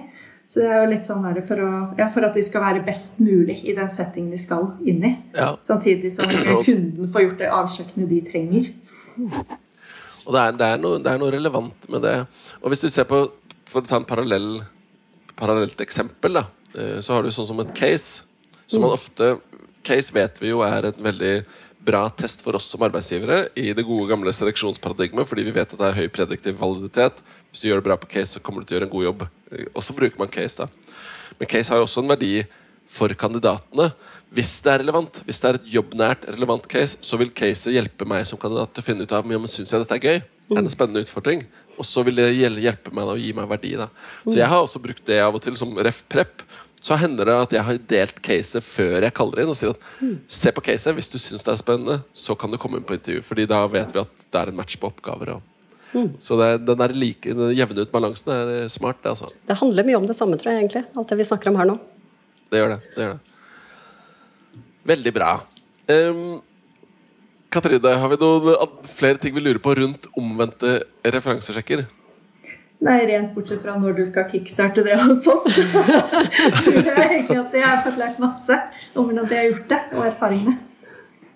Så 0.47 0.61
det 0.61 0.69
er 0.69 0.83
jo 0.83 0.89
litt 0.91 1.09
sånn 1.09 1.25
for, 1.47 1.63
å, 1.65 1.71
ja, 1.97 2.09
for, 2.13 2.27
at 2.27 2.37
de 2.37 2.43
skal 2.45 2.65
være 2.65 2.83
best 2.85 3.21
mulig 3.23 3.59
i 3.65 3.75
den 3.77 3.89
settingen 3.93 4.35
de 4.35 4.41
skal 4.41 4.75
inn 4.89 5.05
i. 5.09 5.13
Ja. 5.37 5.55
Samtidig 5.65 6.13
som 6.13 6.29
kunden 6.67 7.09
får 7.13 7.27
gjort 7.27 7.39
det 7.41 7.53
avsjekkene 7.57 8.09
de 8.11 8.19
trenger. 8.27 8.73
Og 10.27 10.35
det 10.35 10.43
er, 10.43 10.59
det, 10.59 10.67
er 10.67 10.83
noe, 10.83 10.99
det 11.03 11.13
er, 11.13 11.23
noe, 11.23 11.33
relevant 11.35 11.89
med 11.93 12.05
det. 12.05 12.19
Og 12.61 12.73
hvis 12.73 12.85
du 12.85 12.91
ser 12.93 13.09
på 13.11 13.25
For 13.73 13.81
å 13.81 13.89
ta 13.89 13.97
en 13.97 14.05
parallell, 14.05 14.61
parallelt 15.39 15.81
eksempel, 15.81 16.37
da, 16.37 16.43
eh, 16.77 16.99
så 17.01 17.17
har 17.17 17.25
du 17.25 17.33
sånn 17.33 17.49
som 17.49 17.63
et 17.65 17.73
case. 17.79 18.27
Som 18.69 18.85
man 18.85 18.93
ofte 18.93 19.39
Case 19.83 20.15
vet 20.15 20.37
vi 20.39 20.53
jo 20.53 20.61
er 20.63 20.87
et 20.87 20.99
veldig 21.03 21.33
bra 21.83 22.07
test 22.15 22.45
for 22.45 22.57
oss 22.59 22.69
som 22.71 22.83
arbeidsgivere 22.87 23.49
i 23.59 23.73
det 23.75 23.85
gode, 23.87 24.09
gamle 24.11 24.33
seleksjonsparadigmet, 24.35 25.27
fordi 25.29 25.47
vi 25.49 25.55
vet 25.57 25.73
at 25.73 25.79
det 25.79 25.89
er 25.89 25.99
høy 25.99 26.09
prediktiv 26.15 26.59
validitet. 26.61 27.19
Hvis 27.51 27.63
du 27.63 27.69
gjør 27.69 27.83
det 27.83 27.89
bra 27.89 27.99
på 27.99 28.11
case, 28.13 28.37
så 28.37 28.43
kommer 28.45 28.63
du 28.63 28.69
til 28.69 28.77
å 28.77 28.79
gjøre 28.79 28.89
en 28.89 28.95
god 28.97 29.07
jobb. 29.09 29.25
Og 29.73 29.85
så 29.85 29.97
bruker 29.97 30.21
man 30.21 30.33
case, 30.33 30.63
da. 30.63 30.99
Men 31.39 31.51
case 31.51 31.73
har 31.73 31.81
jo 31.81 31.87
også 31.89 32.05
en 32.05 32.13
verdi 32.13 32.35
for 32.93 33.13
kandidatene. 33.19 33.91
Hvis 34.33 34.55
det 34.65 34.73
er 34.73 34.83
relevant, 34.85 35.23
hvis 35.27 35.43
det 35.43 35.51
er 35.51 35.59
et 35.59 35.73
jobbnært 35.75 36.29
relevant 36.31 36.69
case, 36.71 37.01
så 37.05 37.19
vil 37.21 37.33
caset 37.37 37.75
hjelpe 37.75 38.07
meg 38.09 38.25
som 38.29 38.41
kandidat 38.41 38.73
til 38.73 38.85
å 38.85 38.87
finne 38.87 39.05
ut 39.07 39.17
av 39.17 39.27
om 39.27 39.51
syns 39.51 39.75
jeg 39.75 39.83
dette 39.83 39.99
er 39.99 40.07
gøy. 40.07 40.23
Er 40.53 40.59
det 40.59 40.67
en 40.67 40.73
spennende 40.73 41.03
utfordring? 41.05 41.45
Og 41.81 41.87
så 41.89 42.05
vil 42.05 42.19
det 42.19 42.29
hjelpe 42.37 42.93
meg 42.93 43.09
da, 43.09 43.15
og 43.17 43.23
gi 43.23 43.33
meg 43.37 43.49
verdi. 43.49 43.73
da. 43.81 43.89
Så 44.27 44.37
jeg 44.37 44.49
har 44.49 44.61
også 44.61 44.83
brukt 44.83 45.05
det 45.09 45.21
av 45.25 45.35
og 45.35 45.43
til 45.45 45.57
som 45.59 45.73
ref 45.81 46.03
prep 46.13 46.45
så 46.83 46.99
hender 46.99 47.29
det 47.31 47.35
at 47.45 47.53
jeg 47.55 47.63
har 47.63 47.79
delt 47.93 48.17
caset 48.27 48.65
før 48.67 49.05
jeg 49.07 49.15
kaller 49.15 49.45
inn 49.45 49.53
og 49.53 49.59
sier 49.59 49.71
at 49.71 49.85
se 50.27 50.51
på 50.55 50.65
caset, 50.67 50.91
hvis 50.97 51.13
du 51.13 51.19
syns 51.23 51.47
det 51.47 51.53
er 51.55 51.61
spennende, 51.61 52.01
så 52.11 52.35
kan 52.39 52.51
du 52.51 52.59
komme 52.59 52.81
inn 52.81 52.87
på 52.89 52.97
intervju. 52.99 53.23
Fordi 53.23 53.47
da 53.47 53.61
vet 53.71 53.95
vi 53.95 54.03
at 54.03 54.25
det 54.35 54.41
er 54.41 54.51
en 54.51 54.59
match 54.59 54.81
på 54.83 54.91
oppgaver. 54.91 55.37
Mm. 55.93 56.09
Så 56.19 56.39
det, 56.41 56.51
den 56.67 56.81
der 56.81 56.95
like, 56.97 57.37
den 57.39 57.55
jevne 57.55 57.85
ut 57.85 57.93
balansen 57.95 58.35
er 58.35 58.67
smart. 58.73 58.99
Det, 58.99 59.13
altså. 59.15 59.31
det 59.47 59.59
handler 59.61 59.87
mye 59.87 60.01
om 60.01 60.09
det 60.11 60.19
samme, 60.19 60.41
tror 60.41 60.57
jeg, 60.57 60.65
egentlig. 60.65 60.85
Alt 60.99 61.15
det 61.15 61.21
vi 61.21 61.29
snakker 61.29 61.53
om 61.53 61.61
her 61.61 61.71
nå. 61.71 61.79
Det 62.51 62.63
gjør 62.63 62.75
det. 62.75 62.81
det, 62.97 63.07
gjør 63.07 63.15
det. 63.15 64.63
Veldig 64.93 65.15
bra. 65.15 65.33
Um, 65.87 66.27
Katrine, 67.53 67.95
har 68.03 68.11
vi 68.11 68.19
noen 68.19 68.79
flere 68.91 69.23
ting 69.23 69.39
vi 69.39 69.45
lurer 69.45 69.63
på 69.63 69.77
rundt 69.79 70.11
omvendte 70.19 70.81
referansesjekker? 71.07 71.87
Nei, 72.83 72.99
rent 73.07 73.31
bortsett 73.35 73.63
fra 73.63 73.77
når 73.79 73.95
du 73.95 74.03
skal 74.09 74.27
kickstarte 74.31 74.83
det 74.83 74.97
hos 74.99 75.27
oss. 75.31 75.45
jeg 76.67 76.83
egentlig 76.91 77.39
at 77.39 77.53
jeg 77.55 77.63
har 77.63 77.83
fått 77.85 77.99
lært 78.01 78.19
masse 78.23 78.57
om 78.97 79.07
hvordan 79.07 79.29
de 79.31 79.39
har 79.39 79.51
gjort 79.53 79.69
det, 79.71 79.81
og 79.95 80.07
erfaringene. 80.09 80.55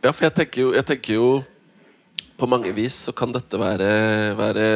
Ja, 0.03 0.11
for 0.11 0.27
jeg 0.27 0.35
tenker 0.35 0.63
jo, 0.65 0.73
jeg 0.77 0.87
tenker 0.87 1.17
jo 1.17 1.29
På 2.37 2.47
mange 2.51 2.69
vis 2.77 2.99
så 3.07 3.15
kan 3.17 3.31
dette 3.33 3.59
være, 3.59 3.87
være 4.37 4.67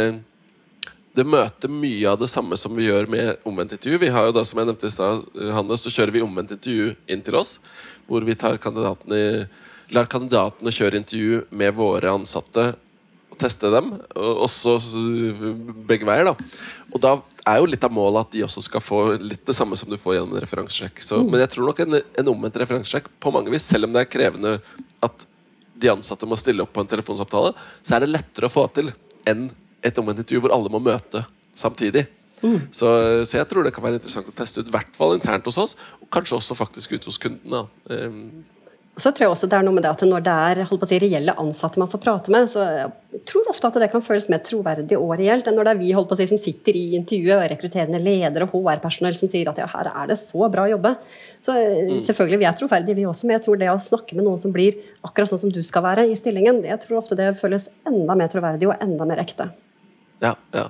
det 1.13 1.27
møter 1.27 1.69
mye 1.69 2.07
av 2.09 2.21
det 2.23 2.29
samme 2.31 2.57
som 2.57 2.73
vi 2.73 2.87
gjør 2.87 3.09
med 3.11 3.43
omvendt 3.45 3.75
intervju. 3.75 3.99
Vi 4.01 4.13
har 4.15 4.29
jo 4.29 4.33
da, 4.33 4.45
som 4.47 4.63
jeg 4.63 4.69
nevnte 4.71 4.89
i 4.89 4.95
sted, 4.95 5.27
Hannes, 5.53 5.83
så 5.85 5.93
kjører 5.93 6.15
vi 6.15 6.23
omvendt 6.25 6.55
intervju 6.55 6.95
inn 7.11 7.25
til 7.27 7.37
oss. 7.37 7.57
Hvor 8.09 8.25
vi 8.25 8.39
tar 8.39 8.61
kandidatene, 8.63 9.49
lar 9.93 10.09
kandidatene 10.09 10.73
kjøre 10.73 11.03
intervju 11.03 11.43
med 11.51 11.75
våre 11.77 12.15
ansatte 12.15 12.71
teste 13.41 13.71
dem. 13.73 13.93
Også 14.15 14.77
begge 15.89 16.09
veier. 16.09 16.31
da 16.31 16.35
Og 16.93 17.03
da 17.03 17.15
er 17.49 17.61
jo 17.61 17.71
litt 17.71 17.85
av 17.87 17.95
målet 17.95 18.27
at 18.27 18.37
de 18.37 18.45
også 18.47 18.63
skal 18.65 18.85
få 18.85 19.01
litt 19.23 19.43
det 19.49 19.57
samme 19.57 19.79
som 19.81 19.91
du 19.91 19.97
får 20.01 20.19
gjennom 20.19 20.37
en 20.37 20.45
referansesjekk. 20.45 21.01
Mm. 21.01 21.33
Men 21.33 21.45
jeg 21.45 21.53
tror 21.55 21.71
nok 21.71 21.83
en, 21.85 21.99
en 22.23 22.31
omvendt 22.35 22.61
referansesjekk 22.63 23.11
på 23.23 23.35
mange 23.35 23.53
vis, 23.53 23.67
selv 23.67 23.89
om 23.89 23.97
det 23.97 24.05
er 24.05 24.13
krevende 24.13 24.59
at 25.05 25.27
de 25.81 25.93
ansatte 25.93 26.29
må 26.29 26.37
stille 26.37 26.65
opp 26.65 26.75
på 26.77 26.85
en 26.85 26.91
telefonsamtale, 26.91 27.55
så 27.83 27.97
er 27.97 28.05
det 28.05 28.13
lettere 28.13 28.51
å 28.51 28.53
få 28.53 28.67
til 28.77 28.93
enn 29.29 29.49
et 29.85 29.97
omvendt 30.01 30.23
intervju 30.23 30.45
hvor 30.45 30.55
alle 30.55 30.73
må 30.73 30.81
møte 30.85 31.25
samtidig. 31.57 32.05
Mm. 32.41 32.69
Så, 32.73 32.89
så, 33.25 33.39
jeg 33.39 33.49
tror 33.49 33.65
det 33.65 33.73
kan 33.77 33.85
være 33.85 33.99
interessant 34.01 34.29
å 34.29 34.37
teste 34.37 34.63
ut, 34.63 34.69
i 34.69 34.75
hvert 34.75 34.97
fall 34.97 35.17
internt 35.17 35.49
hos 35.49 35.59
oss, 35.61 35.77
og 36.01 36.09
kanskje 36.13 36.39
også 36.39 36.57
faktisk 36.57 36.97
ute 36.97 37.11
hos 37.11 37.21
kundene. 37.21 37.67
Um, 37.89 38.45
så 39.01 39.11
tror 39.13 39.25
jeg 39.25 39.33
også 39.33 39.49
det 39.51 39.57
er 39.59 39.65
noe 39.67 39.77
med 39.77 39.85
det 39.85 39.91
at 39.91 40.03
Når 40.07 40.23
det 40.27 40.35
er 40.35 40.87
si, 40.89 40.99
reelle 41.03 41.35
ansatte 41.41 41.81
man 41.81 41.91
får 41.91 42.01
prate 42.03 42.33
med, 42.33 42.49
så 42.51 42.65
jeg 42.65 43.23
tror 43.29 43.51
ofte 43.51 43.69
at 43.69 43.79
det 43.83 43.89
kan 43.93 44.05
føles 44.05 44.29
mer 44.33 44.43
troverdig 44.47 44.99
og 44.99 45.15
reelt 45.19 45.49
enn 45.49 45.57
når 45.59 45.69
det 45.69 45.73
er 45.75 45.81
vi 45.81 46.17
si, 46.19 46.27
som 46.31 46.41
sitter 46.41 46.79
i 46.79 46.85
intervjuet, 46.99 47.37
og 47.37 47.51
rekrutterende 47.53 48.01
ledere 48.03 48.47
og 48.47 48.55
HR-personell 48.55 49.17
som 49.19 49.31
sier 49.31 49.51
at 49.51 49.61
ja, 49.61 49.69
her 49.71 49.91
er 49.91 50.11
det 50.11 50.19
så 50.21 50.49
bra 50.53 50.67
å 50.67 50.73
jobbe. 50.75 50.95
Så 51.41 51.55
mm. 51.57 51.95
selvfølgelig, 52.05 52.41
Vi 52.43 52.49
er 52.51 52.59
troverdige, 52.59 52.99
vi 52.99 53.07
også, 53.09 53.27
men 53.27 53.39
jeg 53.39 53.47
tror 53.47 53.61
det 53.61 53.71
å 53.73 53.79
snakke 53.81 54.19
med 54.19 54.27
noen 54.29 54.43
som 54.43 54.53
blir 54.55 54.77
akkurat 55.07 55.33
sånn 55.33 55.45
som 55.47 55.55
du 55.55 55.63
skal 55.67 55.87
være 55.87 56.09
i 56.11 56.19
stillingen, 56.19 56.63
jeg 56.69 56.83
tror 56.85 57.01
ofte 57.01 57.19
det 57.19 57.33
føles 57.41 57.71
enda 57.89 58.19
mer 58.19 58.33
troverdig 58.33 58.69
og 58.69 58.77
enda 58.85 59.09
mer 59.09 59.23
ekte. 59.23 59.51
Ja, 60.21 60.35
ja. 60.57 60.69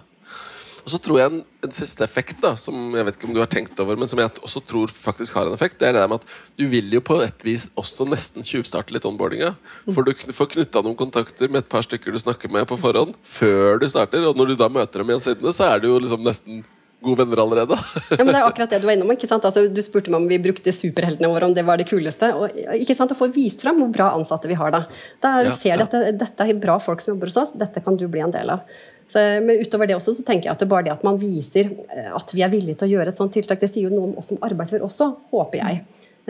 Og 0.85 0.93
så 0.93 1.01
tror 1.03 1.21
jeg 1.21 1.31
en, 1.31 1.43
en, 1.64 1.75
siste 1.75 2.05
effekt 2.07 2.40
da, 2.43 2.55
som 2.61 2.95
jeg 2.97 3.07
vet 3.07 3.19
ikke 3.19 3.29
om 3.29 3.37
du 3.37 3.43
har 3.43 3.51
tenkt 3.53 3.81
over, 3.83 3.99
men 4.01 4.11
som 4.11 4.21
jeg 4.23 4.33
også 4.40 4.62
tror 4.69 4.93
faktisk 4.95 5.37
har 5.38 5.49
en 5.49 5.57
effekt, 5.57 5.79
det 5.81 5.90
er 5.90 5.99
det 5.99 6.07
med 6.11 6.23
at 6.23 6.35
du 6.61 6.66
vil 6.73 6.90
jo 6.95 7.03
på 7.05 7.21
et 7.25 7.47
vis 7.47 7.69
også 7.81 8.09
nesten 8.09 8.47
tjuvstarte 8.47 8.97
litt 8.97 9.07
onboardinga. 9.09 9.55
For 9.90 10.07
du 10.07 10.14
får 10.14 10.53
knytta 10.57 10.85
noen 10.87 10.99
kontakter 10.99 11.53
med 11.53 11.64
et 11.64 11.71
par 11.73 11.87
stykker 11.87 12.14
du 12.14 12.21
snakker 12.23 12.53
med 12.53 12.69
på 12.71 12.81
forhånd, 12.81 13.16
før 13.23 13.81
du 13.81 13.88
starter. 13.90 14.27
Og 14.29 14.38
når 14.38 14.53
du 14.53 14.61
da 14.61 14.71
møter 14.73 15.03
dem 15.03 15.12
igjen 15.12 15.25
siden 15.31 15.57
så 15.57 15.73
er 15.73 15.83
du 15.83 15.90
jo 15.90 16.03
liksom 16.03 16.23
nesten 16.27 16.62
gode 17.01 17.23
venner 17.23 17.40
allerede. 17.43 17.77
ja, 18.11 18.25
men 18.25 18.33
Det 18.33 18.38
er 18.38 18.47
akkurat 18.47 18.71
det 18.75 18.81
du 18.83 18.87
var 18.88 18.97
innom. 18.97 19.12
ikke 19.14 19.29
sant? 19.29 19.45
Altså, 19.45 19.66
du 19.73 19.81
spurte 19.85 20.12
meg 20.12 20.21
om 20.21 20.29
vi 20.31 20.40
brukte 20.43 20.75
superheltene 20.75 21.31
våre, 21.33 21.49
om 21.49 21.57
det 21.57 21.64
var 21.66 21.81
det 21.81 21.88
kuleste. 21.90 22.33
og 22.37 22.57
ikke 22.77 22.97
sant, 22.97 23.12
Å 23.12 23.19
få 23.19 23.31
vist 23.35 23.64
fram 23.64 23.81
hvor 23.81 23.93
bra 23.95 24.11
ansatte 24.16 24.51
vi 24.51 24.59
har 24.59 24.75
da. 24.75 24.85
Da 25.25 25.35
ja, 25.47 25.57
ser 25.57 25.81
de 25.81 25.88
at 25.88 25.97
det, 25.97 26.14
dette 26.21 26.47
er 26.47 26.61
bra 26.61 26.79
folk 26.83 27.03
som 27.05 27.14
jobber 27.14 27.33
hos 27.33 27.40
oss, 27.40 27.55
dette 27.59 27.83
kan 27.85 27.97
du 27.97 28.07
bli 28.09 28.25
en 28.25 28.35
del 28.35 28.53
av. 28.57 28.66
Så, 29.11 29.23
men 29.42 29.59
utover 29.59 29.90
det 29.90 29.96
også, 29.96 30.14
så 30.14 30.25
tenker 30.27 30.46
jeg 30.46 30.55
at 30.55 30.61
det 30.62 30.68
bare 30.70 30.87
det 30.87 30.92
at 30.94 31.07
man 31.07 31.16
viser 31.18 31.73
eh, 31.90 32.11
at 32.14 32.31
vi 32.35 32.44
er 32.46 32.53
villige 32.53 32.79
til 32.79 32.90
å 32.90 32.92
gjøre 32.92 33.11
et 33.11 33.18
sånt 33.18 33.33
tiltak, 33.35 33.59
det 33.59 33.70
sier 33.73 33.88
jo 33.88 33.94
noe 33.94 34.11
om 34.11 34.20
oss 34.20 34.31
som 34.31 34.38
arbeidsgiver 34.46 34.85
også, 34.87 35.09
håper 35.33 35.59
jeg. 35.59 35.81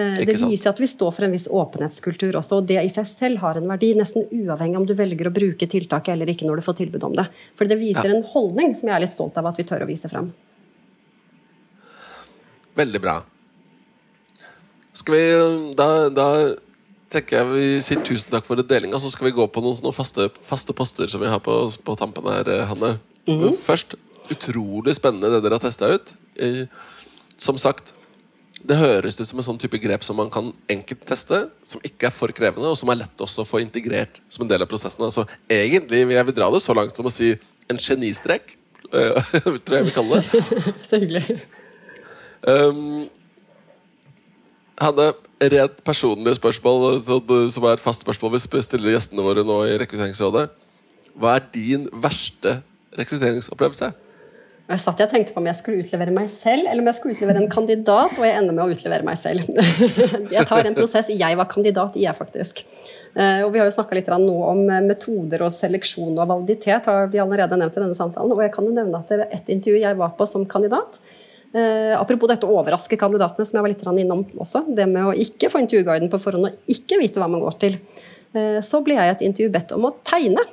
Eh, 0.01 0.21
det 0.25 0.37
viser 0.41 0.71
at 0.71 0.81
vi 0.81 0.89
står 0.89 1.13
for 1.13 1.27
en 1.27 1.35
viss 1.35 1.45
åpenhetskultur 1.51 2.39
også, 2.41 2.61
og 2.61 2.71
det 2.71 2.79
i 2.81 2.93
seg 2.93 3.09
selv 3.11 3.43
har 3.45 3.61
en 3.61 3.69
verdi, 3.69 3.93
nesten 3.99 4.25
uavhengig 4.33 4.81
om 4.81 4.87
du 4.89 4.95
velger 4.97 5.29
å 5.29 5.35
bruke 5.35 5.69
tiltaket 5.69 6.15
eller 6.15 6.33
ikke 6.33 6.49
når 6.49 6.63
du 6.63 6.67
får 6.71 6.79
tilbud 6.81 7.05
om 7.11 7.19
det. 7.21 7.27
For 7.59 7.69
det 7.69 7.81
viser 7.83 8.09
ja. 8.09 8.17
en 8.17 8.25
holdning 8.33 8.73
som 8.79 8.89
jeg 8.89 8.97
er 8.97 9.05
litt 9.05 9.17
stolt 9.17 9.37
av 9.37 9.51
at 9.51 9.61
vi 9.61 9.69
tør 9.69 9.85
å 9.85 9.91
vise 9.91 10.09
frem. 10.09 10.33
Veldig 12.81 13.03
bra. 13.03 13.19
Skal 14.97 15.17
vi 15.17 15.25
da, 15.77 15.91
da 16.09 16.29
tenker 17.11 17.41
jeg 17.41 17.51
vi 17.51 17.67
sier 17.85 18.03
tusen 18.07 18.31
takk 18.33 18.47
for 18.47 18.61
delinga, 18.63 19.01
så 19.03 19.11
skal 19.13 19.29
vi 19.29 19.37
gå 19.37 19.47
på 19.51 19.63
noen, 19.65 19.79
noen 19.83 19.97
faste, 19.97 20.29
faste, 20.47 20.75
poster 20.77 21.11
som 21.11 21.23
vi 21.23 21.31
har 21.31 21.43
på, 21.43 21.57
på 21.85 21.97
tampen 21.99 22.29
her, 22.31 22.49
eh, 22.49 22.67
Hanne. 22.69 22.99
Mm 23.27 23.41
-hmm. 23.41 23.57
Først, 23.57 23.95
utrolig 24.31 24.95
spennende 24.97 25.31
det 25.31 25.43
dere 25.43 25.59
har 25.59 25.65
testa 25.65 25.95
ut. 25.95 26.15
Eh, 26.37 26.67
som 27.37 27.59
sagt, 27.59 27.93
det 28.63 28.77
høres 28.77 29.21
ut 29.21 29.29
som 29.29 29.39
en 29.39 29.45
sånn 29.45 29.59
type 29.59 29.79
grep 29.81 30.05
som 30.05 30.17
man 30.17 30.31
kan 30.31 30.53
enkelt 30.69 31.07
teste, 31.09 31.49
som 31.65 31.81
ikke 31.85 32.07
er 32.07 32.11
for 32.11 32.29
krevende, 32.29 32.69
og 32.69 32.77
som 32.79 32.91
er 32.91 33.01
lett 33.03 33.23
også 33.25 33.43
å 33.43 33.49
få 33.49 33.61
integrert 33.61 34.21
som 34.29 34.45
en 34.45 34.49
del 34.49 34.63
av 34.63 34.69
prosessen. 34.69 35.05
Altså, 35.05 35.27
egentlig 35.49 36.07
vil 36.07 36.17
jeg 36.17 36.27
vil 36.27 36.37
dra 36.37 36.51
det 36.51 36.61
så 36.63 36.75
langt 36.77 36.97
som 36.97 37.07
å 37.07 37.11
si 37.15 37.33
en 37.71 37.79
genistrek, 37.79 38.57
uh, 38.93 39.23
tror 39.65 39.79
jeg 39.79 39.85
vi 39.89 39.91
kaller 39.97 40.21
det. 40.21 40.43
så 40.89 41.01
hyggelig. 41.01 41.41
Um, 42.47 43.09
hadde 44.81 45.11
rent 45.53 45.81
personlige 45.85 46.39
spørsmål 46.39 47.01
som 47.01 47.67
er 47.67 47.77
et 47.77 47.83
fast 47.83 48.05
spørsmål 48.05 48.37
vi 48.37 48.63
stiller 48.65 48.95
gjestene 48.95 49.25
våre 49.25 49.45
nå 49.47 49.63
i 49.69 49.79
Rekrutteringsrådet. 49.81 50.49
Hva 51.21 51.37
er 51.37 51.49
din 51.53 51.89
verste 51.93 52.61
rekrutteringsopplevelse? 52.99 53.91
Jeg 54.71 54.83
satt 54.85 55.01
og 55.03 55.11
tenkte 55.11 55.35
på 55.35 55.41
om 55.41 55.49
jeg 55.49 55.59
skulle 55.59 55.83
utlevere 55.83 56.13
meg 56.15 56.29
selv 56.31 56.69
eller 56.69 56.79
om 56.79 56.89
jeg 56.93 56.99
skulle 57.01 57.17
utlevere 57.17 57.41
en 57.43 57.51
kandidat, 57.51 58.13
og 58.15 58.23
jeg 58.23 58.37
ender 58.39 58.55
med 58.55 58.63
å 58.63 58.77
utlevere 58.77 59.07
meg 59.07 59.19
selv. 59.19 59.49
jeg 60.37 60.47
tar 60.47 60.69
en 60.69 60.77
prosess 60.79 61.11
jeg 61.11 61.39
var 61.41 61.49
kandidat 61.51 61.97
i, 61.99 62.05
jeg 62.05 62.15
faktisk. 62.15 62.63
Eh, 63.19 63.41
og 63.43 63.51
Vi 63.51 63.59
har 63.59 63.67
jo 63.67 63.75
snakka 63.75 63.99
litt 63.99 64.13
nå 64.23 64.37
om 64.47 64.63
metoder 64.87 65.43
og 65.43 65.51
seleksjon 65.57 66.15
og 66.15 66.31
validitet. 66.31 66.87
har 66.87 67.11
vi 67.11 67.19
allerede 67.19 67.59
nevnt 67.59 67.81
i 67.81 67.83
denne 67.83 67.99
samtalen, 67.99 68.31
og 68.31 68.45
jeg 68.45 68.55
kan 68.55 68.69
jo 68.69 68.77
nevne 68.77 69.01
at 69.01 69.11
det 69.11 69.19
var 69.25 69.35
et 69.35 69.51
intervju 69.51 69.83
jeg 69.83 69.99
var 69.99 70.15
på 70.15 70.29
som 70.31 70.47
kandidat, 70.47 71.01
Eh, 71.51 71.95
apropos 71.99 72.31
dette 72.31 72.47
å 72.47 72.61
overraske 72.61 72.99
kandidatene, 72.99 73.47
som 73.47 73.59
jeg 73.59 73.65
var 73.65 73.73
litt 73.73 74.03
innom 74.05 74.23
også. 74.39 74.63
Det 74.71 74.87
med 74.87 75.09
å 75.11 75.17
ikke 75.17 75.51
få 75.51 75.65
intervjuguiden 75.65 76.11
på 76.13 76.21
forhånd 76.23 76.47
og 76.47 76.71
ikke 76.71 77.01
vite 77.01 77.19
hva 77.19 77.27
man 77.31 77.43
går 77.43 77.57
til. 77.59 77.79
Eh, 78.35 78.61
så 78.63 78.83
ble 78.87 78.95
jeg 78.95 79.09
i 79.09 79.15
et 79.17 79.25
intervju 79.27 79.51
bedt 79.57 79.75
om 79.75 79.89
å 79.89 79.95
tegne. 80.07 80.45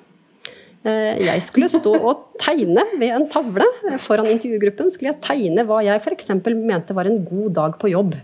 Eh, 0.88 1.20
jeg 1.28 1.44
skulle 1.46 1.70
stå 1.70 1.94
og 2.00 2.24
tegne 2.42 2.86
ved 2.98 3.14
en 3.14 3.28
tavle 3.30 3.68
foran 4.02 4.30
intervjugruppen. 4.32 4.90
skulle 4.90 5.14
jeg 5.14 5.22
tegne 5.22 5.68
hva 5.68 5.84
jeg 5.86 6.02
f.eks. 6.02 6.34
mente 6.56 6.98
var 6.98 7.06
en 7.06 7.22
god 7.26 7.54
dag 7.54 7.78
på 7.78 7.94
jobb. 7.94 8.18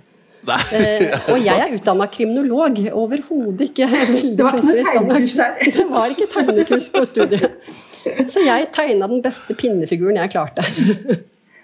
Nei, 0.44 0.60
Eh, 0.76 1.14
og 1.32 1.38
jeg 1.40 1.56
er 1.56 1.76
utdanna 1.78 2.08
kriminolog. 2.12 2.82
Overhodet 2.92 3.70
ikke 3.70 3.88
veldig 3.88 4.34
Det 4.36 4.48
var 4.48 4.58
ikke 4.58 4.74
noe 4.74 4.88
tegnekurs 4.90 5.38
der. 5.40 5.54
Det 5.78 5.86
var 5.92 6.16
ikke 6.16 6.28
tegnekurs 6.34 6.90
på 6.96 7.06
studiet. 7.08 7.78
Så 8.28 8.42
jeg 8.44 8.68
tegna 8.76 9.08
den 9.08 9.22
beste 9.24 9.56
pinnefiguren 9.56 10.20
jeg 10.20 10.34
klarte. 10.34 10.66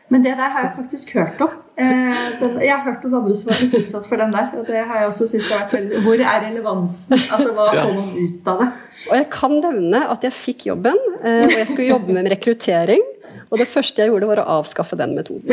Men 0.09 0.23
det 0.25 0.33
der 0.39 0.49
har 0.49 0.63
jeg 0.65 0.71
faktisk 0.75 1.11
hørt 1.13 1.41
om. 1.45 1.51
Eh, 1.79 2.31
jeg 2.65 2.73
har 2.73 2.81
hørt 2.83 3.03
noen 3.05 3.19
andre 3.21 3.35
som 3.37 3.51
har 3.51 3.59
blitt 3.61 3.85
utsatt 3.85 4.07
for 4.09 4.17
den 4.19 4.33
der. 4.33 4.47
Og 4.57 4.65
det 4.67 4.81
har 4.81 5.03
jeg 5.03 5.11
også 5.11 5.27
synes 5.29 5.51
har 5.51 5.61
vært 5.63 5.75
veldig 5.77 6.01
Hvor 6.05 6.23
er 6.31 6.41
relevansen? 6.47 7.15
Altså, 7.29 7.53
Hva 7.53 7.67
får 7.75 7.93
man 7.93 8.09
ut 8.17 8.49
av 8.51 8.63
det? 8.63 8.69
Og 9.05 9.15
jeg 9.19 9.27
kan 9.37 9.53
nevne 9.61 9.99
at 10.15 10.27
jeg 10.27 10.33
fikk 10.39 10.65
jobben, 10.71 10.99
eh, 11.21 11.45
og 11.45 11.55
jeg 11.55 11.67
skulle 11.69 11.91
jobbe 11.91 12.17
med 12.17 12.31
rekruttering. 12.33 13.05
Og 13.49 13.57
det 13.57 13.69
første 13.69 14.01
jeg 14.03 14.11
gjorde, 14.11 14.27
var 14.29 14.43
å 14.43 14.49
avskaffe 14.59 14.97
den 14.97 15.15
metoden. 15.17 15.49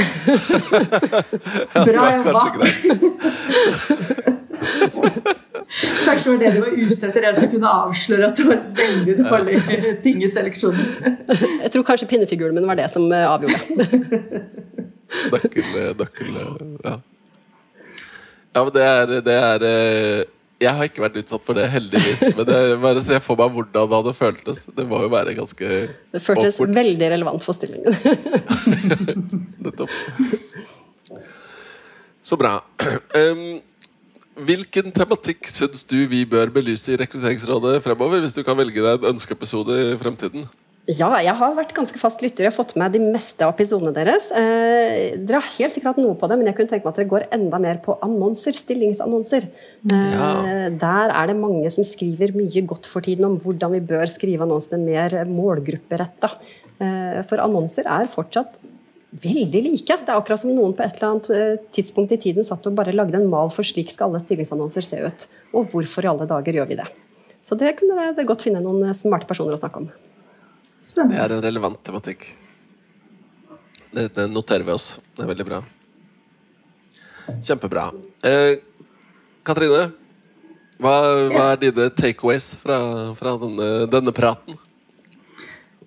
Bra 1.73 2.03
jobba! 2.19 2.42
kanskje 5.77 6.25
det 6.25 6.31
var 6.31 6.39
det 6.41 6.51
du 6.55 6.61
var 6.61 6.77
ute 6.77 7.09
etter, 7.09 7.27
en 7.29 7.37
som 7.37 7.51
kunne 7.53 7.73
avsløre 7.83 8.31
at 8.31 8.39
det 8.39 8.47
var 8.49 8.62
veldig 8.79 9.17
dårlig 9.21 9.57
ting 10.05 10.23
i 10.25 10.31
seleksjonen. 10.33 11.19
Jeg 11.65 11.73
tror 11.75 11.85
kanskje 11.91 12.09
pinnefiguren 12.11 12.57
min 12.57 12.69
var 12.69 12.79
det 12.79 12.89
som 12.93 13.05
eh, 13.12 13.27
avgjorde. 13.29 13.61
Nøkkel, 15.33 15.69
nøkkel 15.99 16.33
ja. 16.35 16.97
ja, 18.57 18.62
men 18.62 18.73
det 18.75 18.87
er, 18.87 19.12
det 19.25 19.37
er 19.37 19.67
eh, 19.69 20.25
Jeg 20.65 20.73
har 20.75 20.89
ikke 20.89 21.05
vært 21.05 21.21
utsatt 21.21 21.45
for 21.47 21.59
det, 21.59 21.69
heldigvis. 21.71 22.25
Men 22.39 22.51
jeg 22.51 22.81
bare 22.83 23.05
ser 23.05 23.23
for 23.25 23.39
meg 23.39 23.53
hvordan 23.55 23.93
det 23.93 24.01
hadde 24.01 24.17
føltes. 24.17 24.65
Det 24.77 24.89
må 24.89 25.03
jo 25.05 25.12
være 25.12 25.37
ganske 25.37 25.69
Det 25.69 26.23
føltes 26.25 26.57
awkward. 26.57 26.75
veldig 26.81 27.12
relevant 27.12 27.45
for 27.45 27.57
stillingen. 27.57 27.93
Nettopp. 29.67 29.93
Så 32.27 32.41
bra. 32.41 32.59
Um, 33.17 33.61
hvilken 34.37 34.92
tematikk 34.94 35.49
syns 35.49 35.85
du 35.88 35.99
vi 36.11 36.25
bør 36.29 36.53
belyse 36.55 36.92
i 36.92 37.01
Rekrutteringsrådet 37.01 37.81
fremover? 37.85 38.20
Hvis 38.25 38.37
du 38.37 38.42
kan 38.46 38.59
velge 38.59 38.83
deg 38.85 39.01
en 39.03 39.14
ønskeepisode 39.14 39.77
i 39.94 39.99
fremtiden? 40.01 40.46
Ja, 40.87 41.09
jeg 41.18 41.35
har 41.35 41.55
vært 41.57 41.72
ganske 41.75 41.99
fast 41.99 42.20
lytter. 42.22 42.46
Har 42.46 42.55
fått 42.55 42.77
med 42.79 42.92
de 42.94 43.01
meste 43.03 43.42
av 43.42 43.57
episodene 43.57 43.90
deres. 43.96 44.29
Eh, 44.31 45.16
dere 45.18 45.40
har 45.40 45.49
helt 45.57 45.75
sikkert 45.75 45.96
hatt 45.96 45.99
noe 46.05 46.14
på 46.14 46.29
det, 46.31 46.37
men 46.38 46.46
jeg 46.46 46.55
kunne 46.61 46.70
tenke 46.70 46.87
meg 46.87 46.92
at 46.92 47.01
dere 47.01 47.11
går 47.11 47.25
enda 47.35 47.59
mer 47.59 47.81
på 47.83 47.96
annonser. 48.07 48.55
Stillingsannonser. 48.55 49.49
Eh, 49.90 50.12
Ja. 50.14 50.29
Der 50.70 51.11
er 51.11 51.27
det 51.27 51.37
mange 51.40 51.66
som 51.75 51.83
skriver 51.83 52.37
mye 52.38 52.62
godt 52.62 52.87
for 52.87 53.03
tiden 53.03 53.25
om 53.27 53.35
hvordan 53.42 53.72
vi 53.75 53.81
bør 53.81 54.07
skrive 54.07 54.46
annonsene 54.46 54.79
mer 54.79 55.25
målgrupperetta. 55.27 56.31
Eh, 56.79 57.22
for 57.27 57.42
annonser 57.42 57.83
er 57.90 58.07
fortsatt 58.07 58.55
veldig 59.11 59.62
like. 59.69 59.99
Det 60.03 60.11
er 60.11 60.16
akkurat 60.16 60.40
som 60.40 60.53
noen 60.55 60.75
på 60.77 60.85
et 60.85 60.97
eller 60.99 61.09
annet 61.09 61.29
eh, 61.35 61.59
tidspunkt 61.75 62.14
i 62.14 62.21
tiden 62.21 62.47
satt 62.47 62.66
og 62.69 62.77
bare 62.79 62.95
lagde 62.95 63.19
en 63.19 63.29
mal 63.31 63.51
for 63.55 63.66
slik 63.66 63.92
skal 63.92 64.11
alle 64.11 64.23
stillingsannonser 64.23 64.85
se 64.85 65.03
ut. 65.03 65.29
Og 65.55 65.71
hvorfor 65.73 66.05
i 66.05 66.11
alle 66.11 66.29
dager 66.29 66.59
gjør 66.61 66.71
vi 66.71 66.81
det? 66.81 66.88
Så 67.47 67.59
det 67.59 67.77
kunne 67.79 67.95
dere 67.97 68.27
godt 68.27 68.47
finne 68.47 68.62
noen 68.64 68.88
eh, 68.88 68.97
smarte 68.97 69.29
personer 69.29 69.57
å 69.57 69.61
snakke 69.61 69.85
om. 69.85 69.88
Det 70.97 71.19
er 71.19 71.33
en 71.33 71.42
relevant 71.42 71.79
tematikk. 71.87 72.29
Det, 73.95 74.11
det 74.14 74.27
noterer 74.29 74.66
vi 74.66 74.75
oss. 74.75 74.99
Det 75.16 75.25
er 75.25 75.31
veldig 75.31 75.47
bra. 75.49 75.62
Kjempebra. 77.47 77.88
Eh, 78.27 78.59
Katrine, 79.47 79.88
hva, 80.83 80.95
hva 81.33 81.45
er 81.55 81.61
dine 81.62 81.88
takeaways 81.95 82.53
fra, 82.61 82.79
fra 83.16 83.35
denne, 83.40 83.69
denne 83.90 84.12
praten? 84.14 84.59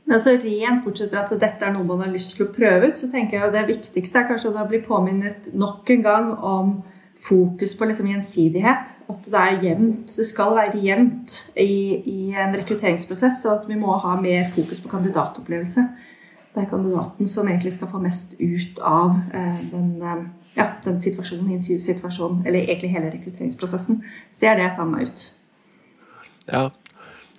Men 0.10 0.16
altså 0.16 0.32
Rent 0.42 0.82
bortsett 0.82 1.12
fra 1.12 1.22
at 1.22 1.34
dette 1.38 1.66
er 1.68 1.74
noe 1.76 1.86
man 1.86 2.00
har 2.02 2.10
lyst 2.10 2.32
til 2.34 2.48
å 2.48 2.54
prøve 2.54 2.88
ut, 2.90 2.98
så 2.98 3.12
tenker 3.12 3.38
jeg 3.38 3.46
at 3.46 3.54
det 3.54 3.68
viktigste 3.68 4.18
er 4.18 4.26
kanskje 4.26 4.50
at 4.50 4.56
man 4.58 4.72
blir 4.72 4.82
påminnet 4.82 5.52
nok 5.54 5.92
en 5.94 6.02
gang 6.02 6.32
om 6.34 6.72
fokus 7.22 7.76
på 7.78 7.86
liksom 7.86 8.10
gjensidighet. 8.10 8.96
At 9.06 9.28
det 9.30 9.44
er 9.44 9.60
jevnt. 9.68 10.16
Det 10.18 10.26
skal 10.26 10.56
være 10.58 10.82
jevnt 10.82 11.38
i, 11.54 11.78
i 12.10 12.34
en 12.34 12.58
rekrutteringsprosess, 12.58 13.44
og 13.46 13.54
at 13.60 13.70
vi 13.70 13.78
må 13.78 14.00
ha 14.02 14.16
mer 14.18 14.50
fokus 14.56 14.82
på 14.82 14.90
kandidatopplevelse. 14.90 15.86
Det 16.56 16.64
er 16.64 16.70
kandidaten 16.74 17.30
som 17.30 17.48
egentlig 17.48 17.76
skal 17.78 17.94
få 17.94 18.02
mest 18.02 18.34
ut 18.40 18.82
av 18.82 19.14
eh, 19.30 19.62
den, 19.70 19.92
eh, 20.02 20.26
ja, 20.58 20.72
den 20.90 20.98
situasjonen, 20.98 21.54
intervjusituasjonen, 21.60 22.42
eller 22.50 22.66
egentlig 22.66 22.96
hele 22.98 23.14
rekrutteringsprosessen. 23.14 24.02
Så 24.34 24.42
det 24.42 24.50
er 24.50 24.58
det 24.58 24.72
jeg 24.72 24.78
tar 24.82 24.90
meg 24.90 25.06
ut. 25.06 25.28
Ja. 26.50 26.70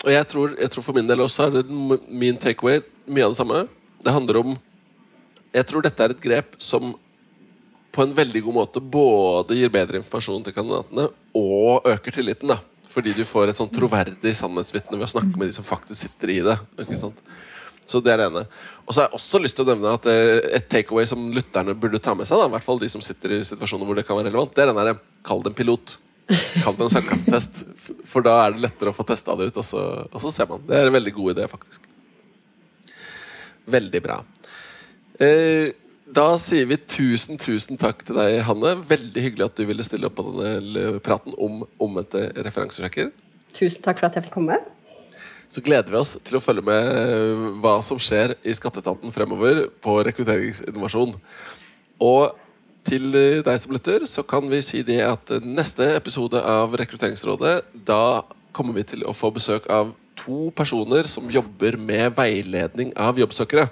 Og 0.01 0.11
jeg 0.15 0.27
tror, 0.31 0.57
jeg 0.57 0.73
tror 0.73 0.85
for 0.87 0.97
min 0.97 1.09
del 1.09 1.21
også 1.21 1.47
er 1.47 1.59
det 1.59 2.01
min 2.09 2.39
takeaway 2.41 2.81
mye 3.11 3.27
av 3.27 3.35
det 3.35 3.41
samme. 3.41 3.63
Det 4.01 4.15
handler 4.15 4.41
om 4.41 4.59
Jeg 5.51 5.67
tror 5.67 5.83
dette 5.83 6.05
er 6.05 6.13
et 6.15 6.23
grep 6.23 6.55
som 6.63 6.93
på 7.91 8.05
en 8.05 8.13
veldig 8.15 8.45
god 8.45 8.55
måte 8.55 8.81
både 8.81 9.57
gir 9.59 9.73
bedre 9.75 9.99
informasjon 9.99 10.45
til 10.47 10.55
kandidatene 10.55 11.09
og 11.35 11.89
øker 11.91 12.15
tilliten. 12.15 12.53
da 12.53 12.61
Fordi 12.87 13.13
du 13.13 13.25
får 13.27 13.51
et 13.51 13.59
sånn 13.59 13.73
troverdig 13.73 14.35
sannhetsvitne 14.39 14.95
ved 14.95 15.09
å 15.09 15.11
snakke 15.11 15.35
med 15.35 15.51
de 15.51 15.57
som 15.57 15.67
faktisk 15.67 16.07
sitter 16.07 16.31
i 16.31 16.39
det. 16.47 16.55
Ikke 16.79 16.99
sant? 17.01 17.19
Så 17.83 17.99
det 17.99 18.13
er 18.13 18.23
det 18.23 18.29
ene. 18.31 18.45
Og 18.87 18.95
så 18.95 19.01
har 19.01 19.09
jeg 19.09 19.19
også 19.19 19.41
lyst 19.43 19.59
til 19.59 19.67
å 19.67 19.73
nevne 19.73 19.97
at 19.99 20.07
eh, 20.11 20.37
et 20.61 20.69
takeaway 20.71 21.09
som 21.11 21.27
lytterne 21.35 21.75
burde 21.75 21.99
ta 22.03 22.15
med 22.15 22.29
seg, 22.31 22.39
da, 22.39 22.47
i 22.47 22.55
hvert 22.55 22.67
fall 22.67 22.79
de 22.79 22.91
som 22.93 23.03
sitter 23.03 23.35
i 23.35 23.43
situasjoner 23.47 23.89
hvor 23.89 23.99
det 23.99 24.07
kan 24.07 24.19
være 24.19 24.31
relevant, 24.31 24.55
det 24.55 24.63
er 24.63 24.71
den 24.71 24.79
derre 24.79 24.97
kall 25.27 25.43
det 25.43 25.51
en 25.51 25.59
pilot. 25.59 25.97
Kall 26.31 26.77
det 26.79 26.87
en 26.87 26.93
sandkasttest. 26.93 27.62
For 28.07 28.25
da 28.25 28.37
er 28.45 28.55
det 28.55 28.64
lettere 28.64 28.93
å 28.93 28.97
få 28.97 29.07
testa 29.09 29.35
det 29.38 29.51
ut, 29.51 29.61
og 29.61 29.66
så, 29.66 29.85
og 30.07 30.23
så 30.23 30.33
ser 30.35 30.51
man. 30.51 30.62
Det 30.69 30.79
er 30.79 30.90
en 30.90 30.97
veldig 30.97 31.14
god 31.16 31.35
idé, 31.35 31.47
faktisk. 31.51 31.88
Veldig 33.71 34.03
bra. 34.05 34.21
Eh, 35.21 35.71
da 36.11 36.27
sier 36.43 36.66
vi 36.71 36.79
tusen, 36.90 37.38
tusen 37.38 37.79
takk 37.79 38.03
til 38.07 38.19
deg, 38.19 38.40
Hanne. 38.47 38.75
Veldig 38.88 39.25
hyggelig 39.27 39.47
at 39.47 39.59
du 39.59 39.66
ville 39.69 39.87
stille 39.87 40.09
opp 40.09 40.19
på 40.19 40.27
denne 40.40 40.99
praten 41.05 41.37
om 41.38 41.64
omvendte 41.83 42.29
referansesjekker. 42.47 43.12
Tusen 43.55 43.85
takk 43.85 44.01
for 44.01 44.11
at 44.11 44.19
jeg 44.19 44.29
fikk 44.29 44.38
komme. 44.38 44.59
Så 45.51 45.62
gleder 45.66 45.90
vi 45.90 45.99
oss 45.99 46.14
til 46.23 46.38
å 46.38 46.43
følge 46.43 46.62
med 46.66 46.93
eh, 46.95 47.47
hva 47.62 47.77
som 47.83 47.99
skjer 47.99 48.37
i 48.47 48.55
Skatteetaten 48.55 49.11
fremover 49.14 49.64
på 49.83 49.97
rekrutteringsinnovasjon. 50.07 51.16
Og 52.07 52.37
til 52.90 53.14
eh, 53.14 53.40
deg 53.46 53.62
som 53.62 53.74
lytter, 53.74 54.05
så 54.09 54.24
kan 54.26 54.46
vi 54.50 54.61
si 54.64 54.83
det 54.87 55.00
at 55.07 55.35
eh, 55.35 55.44
neste 55.44 55.87
episode 55.94 56.40
av 56.42 56.74
Rekrutteringsrådet, 56.81 57.57
da 57.87 58.22
kommer 58.57 58.74
vi 58.76 58.87
til 58.94 59.05
å 59.07 59.14
få 59.14 59.31
besøk 59.35 59.68
av 59.70 59.92
to 60.20 60.50
personer 60.57 61.07
som 61.09 61.31
jobber 61.33 61.79
med 61.81 62.11
veiledning 62.16 62.90
av 62.98 63.20
jobbsøkere. 63.20 63.68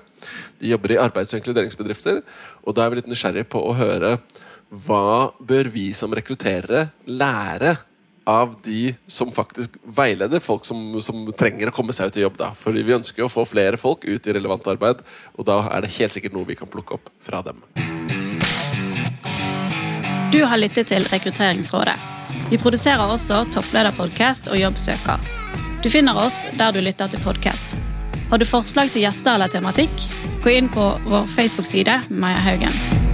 De 0.62 0.70
jobber 0.70 0.94
i 0.94 1.00
arbeids- 1.02 1.34
og 1.34 1.40
inkluderingsbedrifter, 1.40 2.22
og 2.62 2.76
da 2.76 2.84
er 2.84 2.94
vi 2.94 3.00
litt 3.00 3.10
nysgjerrige 3.10 3.50
på 3.50 3.62
å 3.66 3.74
høre 3.76 4.16
hva 4.84 5.32
bør 5.40 5.70
vi 5.72 5.90
som 5.96 6.14
rekrutterere 6.14 6.88
lære 7.08 7.74
av 8.28 8.52
de 8.64 8.92
som 9.08 9.32
faktisk 9.32 9.78
veileder 9.96 10.42
folk 10.44 10.66
som, 10.68 10.78
som 11.00 11.24
trenger 11.32 11.70
å 11.70 11.74
komme 11.74 11.96
seg 11.96 12.12
ut 12.12 12.20
i 12.20 12.26
jobb. 12.26 12.36
da. 12.40 12.52
Fordi 12.52 12.84
vi 12.84 12.96
ønsker 12.98 13.24
å 13.24 13.32
få 13.32 13.46
flere 13.48 13.80
folk 13.80 14.04
ut 14.04 14.28
i 14.28 14.36
relevant 14.36 14.68
arbeid, 14.68 15.02
og 15.34 15.48
da 15.48 15.62
er 15.72 15.84
det 15.84 15.94
helt 15.96 16.14
sikkert 16.14 16.36
noe 16.36 16.48
vi 16.48 16.58
kan 16.60 16.70
plukke 16.70 17.00
opp 17.00 17.12
fra 17.24 17.42
dem. 17.46 17.64
Du 20.32 20.42
har 20.44 20.56
lyttet 20.60 20.90
til 20.90 21.04
Rekrutteringsrådet. 21.08 21.94
Vi 22.50 22.58
produserer 22.60 23.00
også 23.14 23.46
topplederpodkast 23.54 24.50
og 24.52 24.60
Jobbsøker. 24.60 25.24
Du 25.80 25.88
finner 25.88 26.20
oss 26.20 26.42
der 26.60 26.74
du 26.76 26.82
lytter 26.84 27.08
til 27.08 27.24
podkast. 27.24 27.78
Har 28.28 28.36
du 28.36 28.44
forslag 28.44 28.92
til 28.92 29.06
gjester 29.06 29.38
eller 29.38 29.48
tematikk? 29.48 30.08
Gå 30.44 30.52
inn 30.52 30.68
på 30.68 30.90
vår 31.08 31.30
Facebook-side 31.32 32.02
Maja 32.12 32.44
Haugen. 32.44 33.07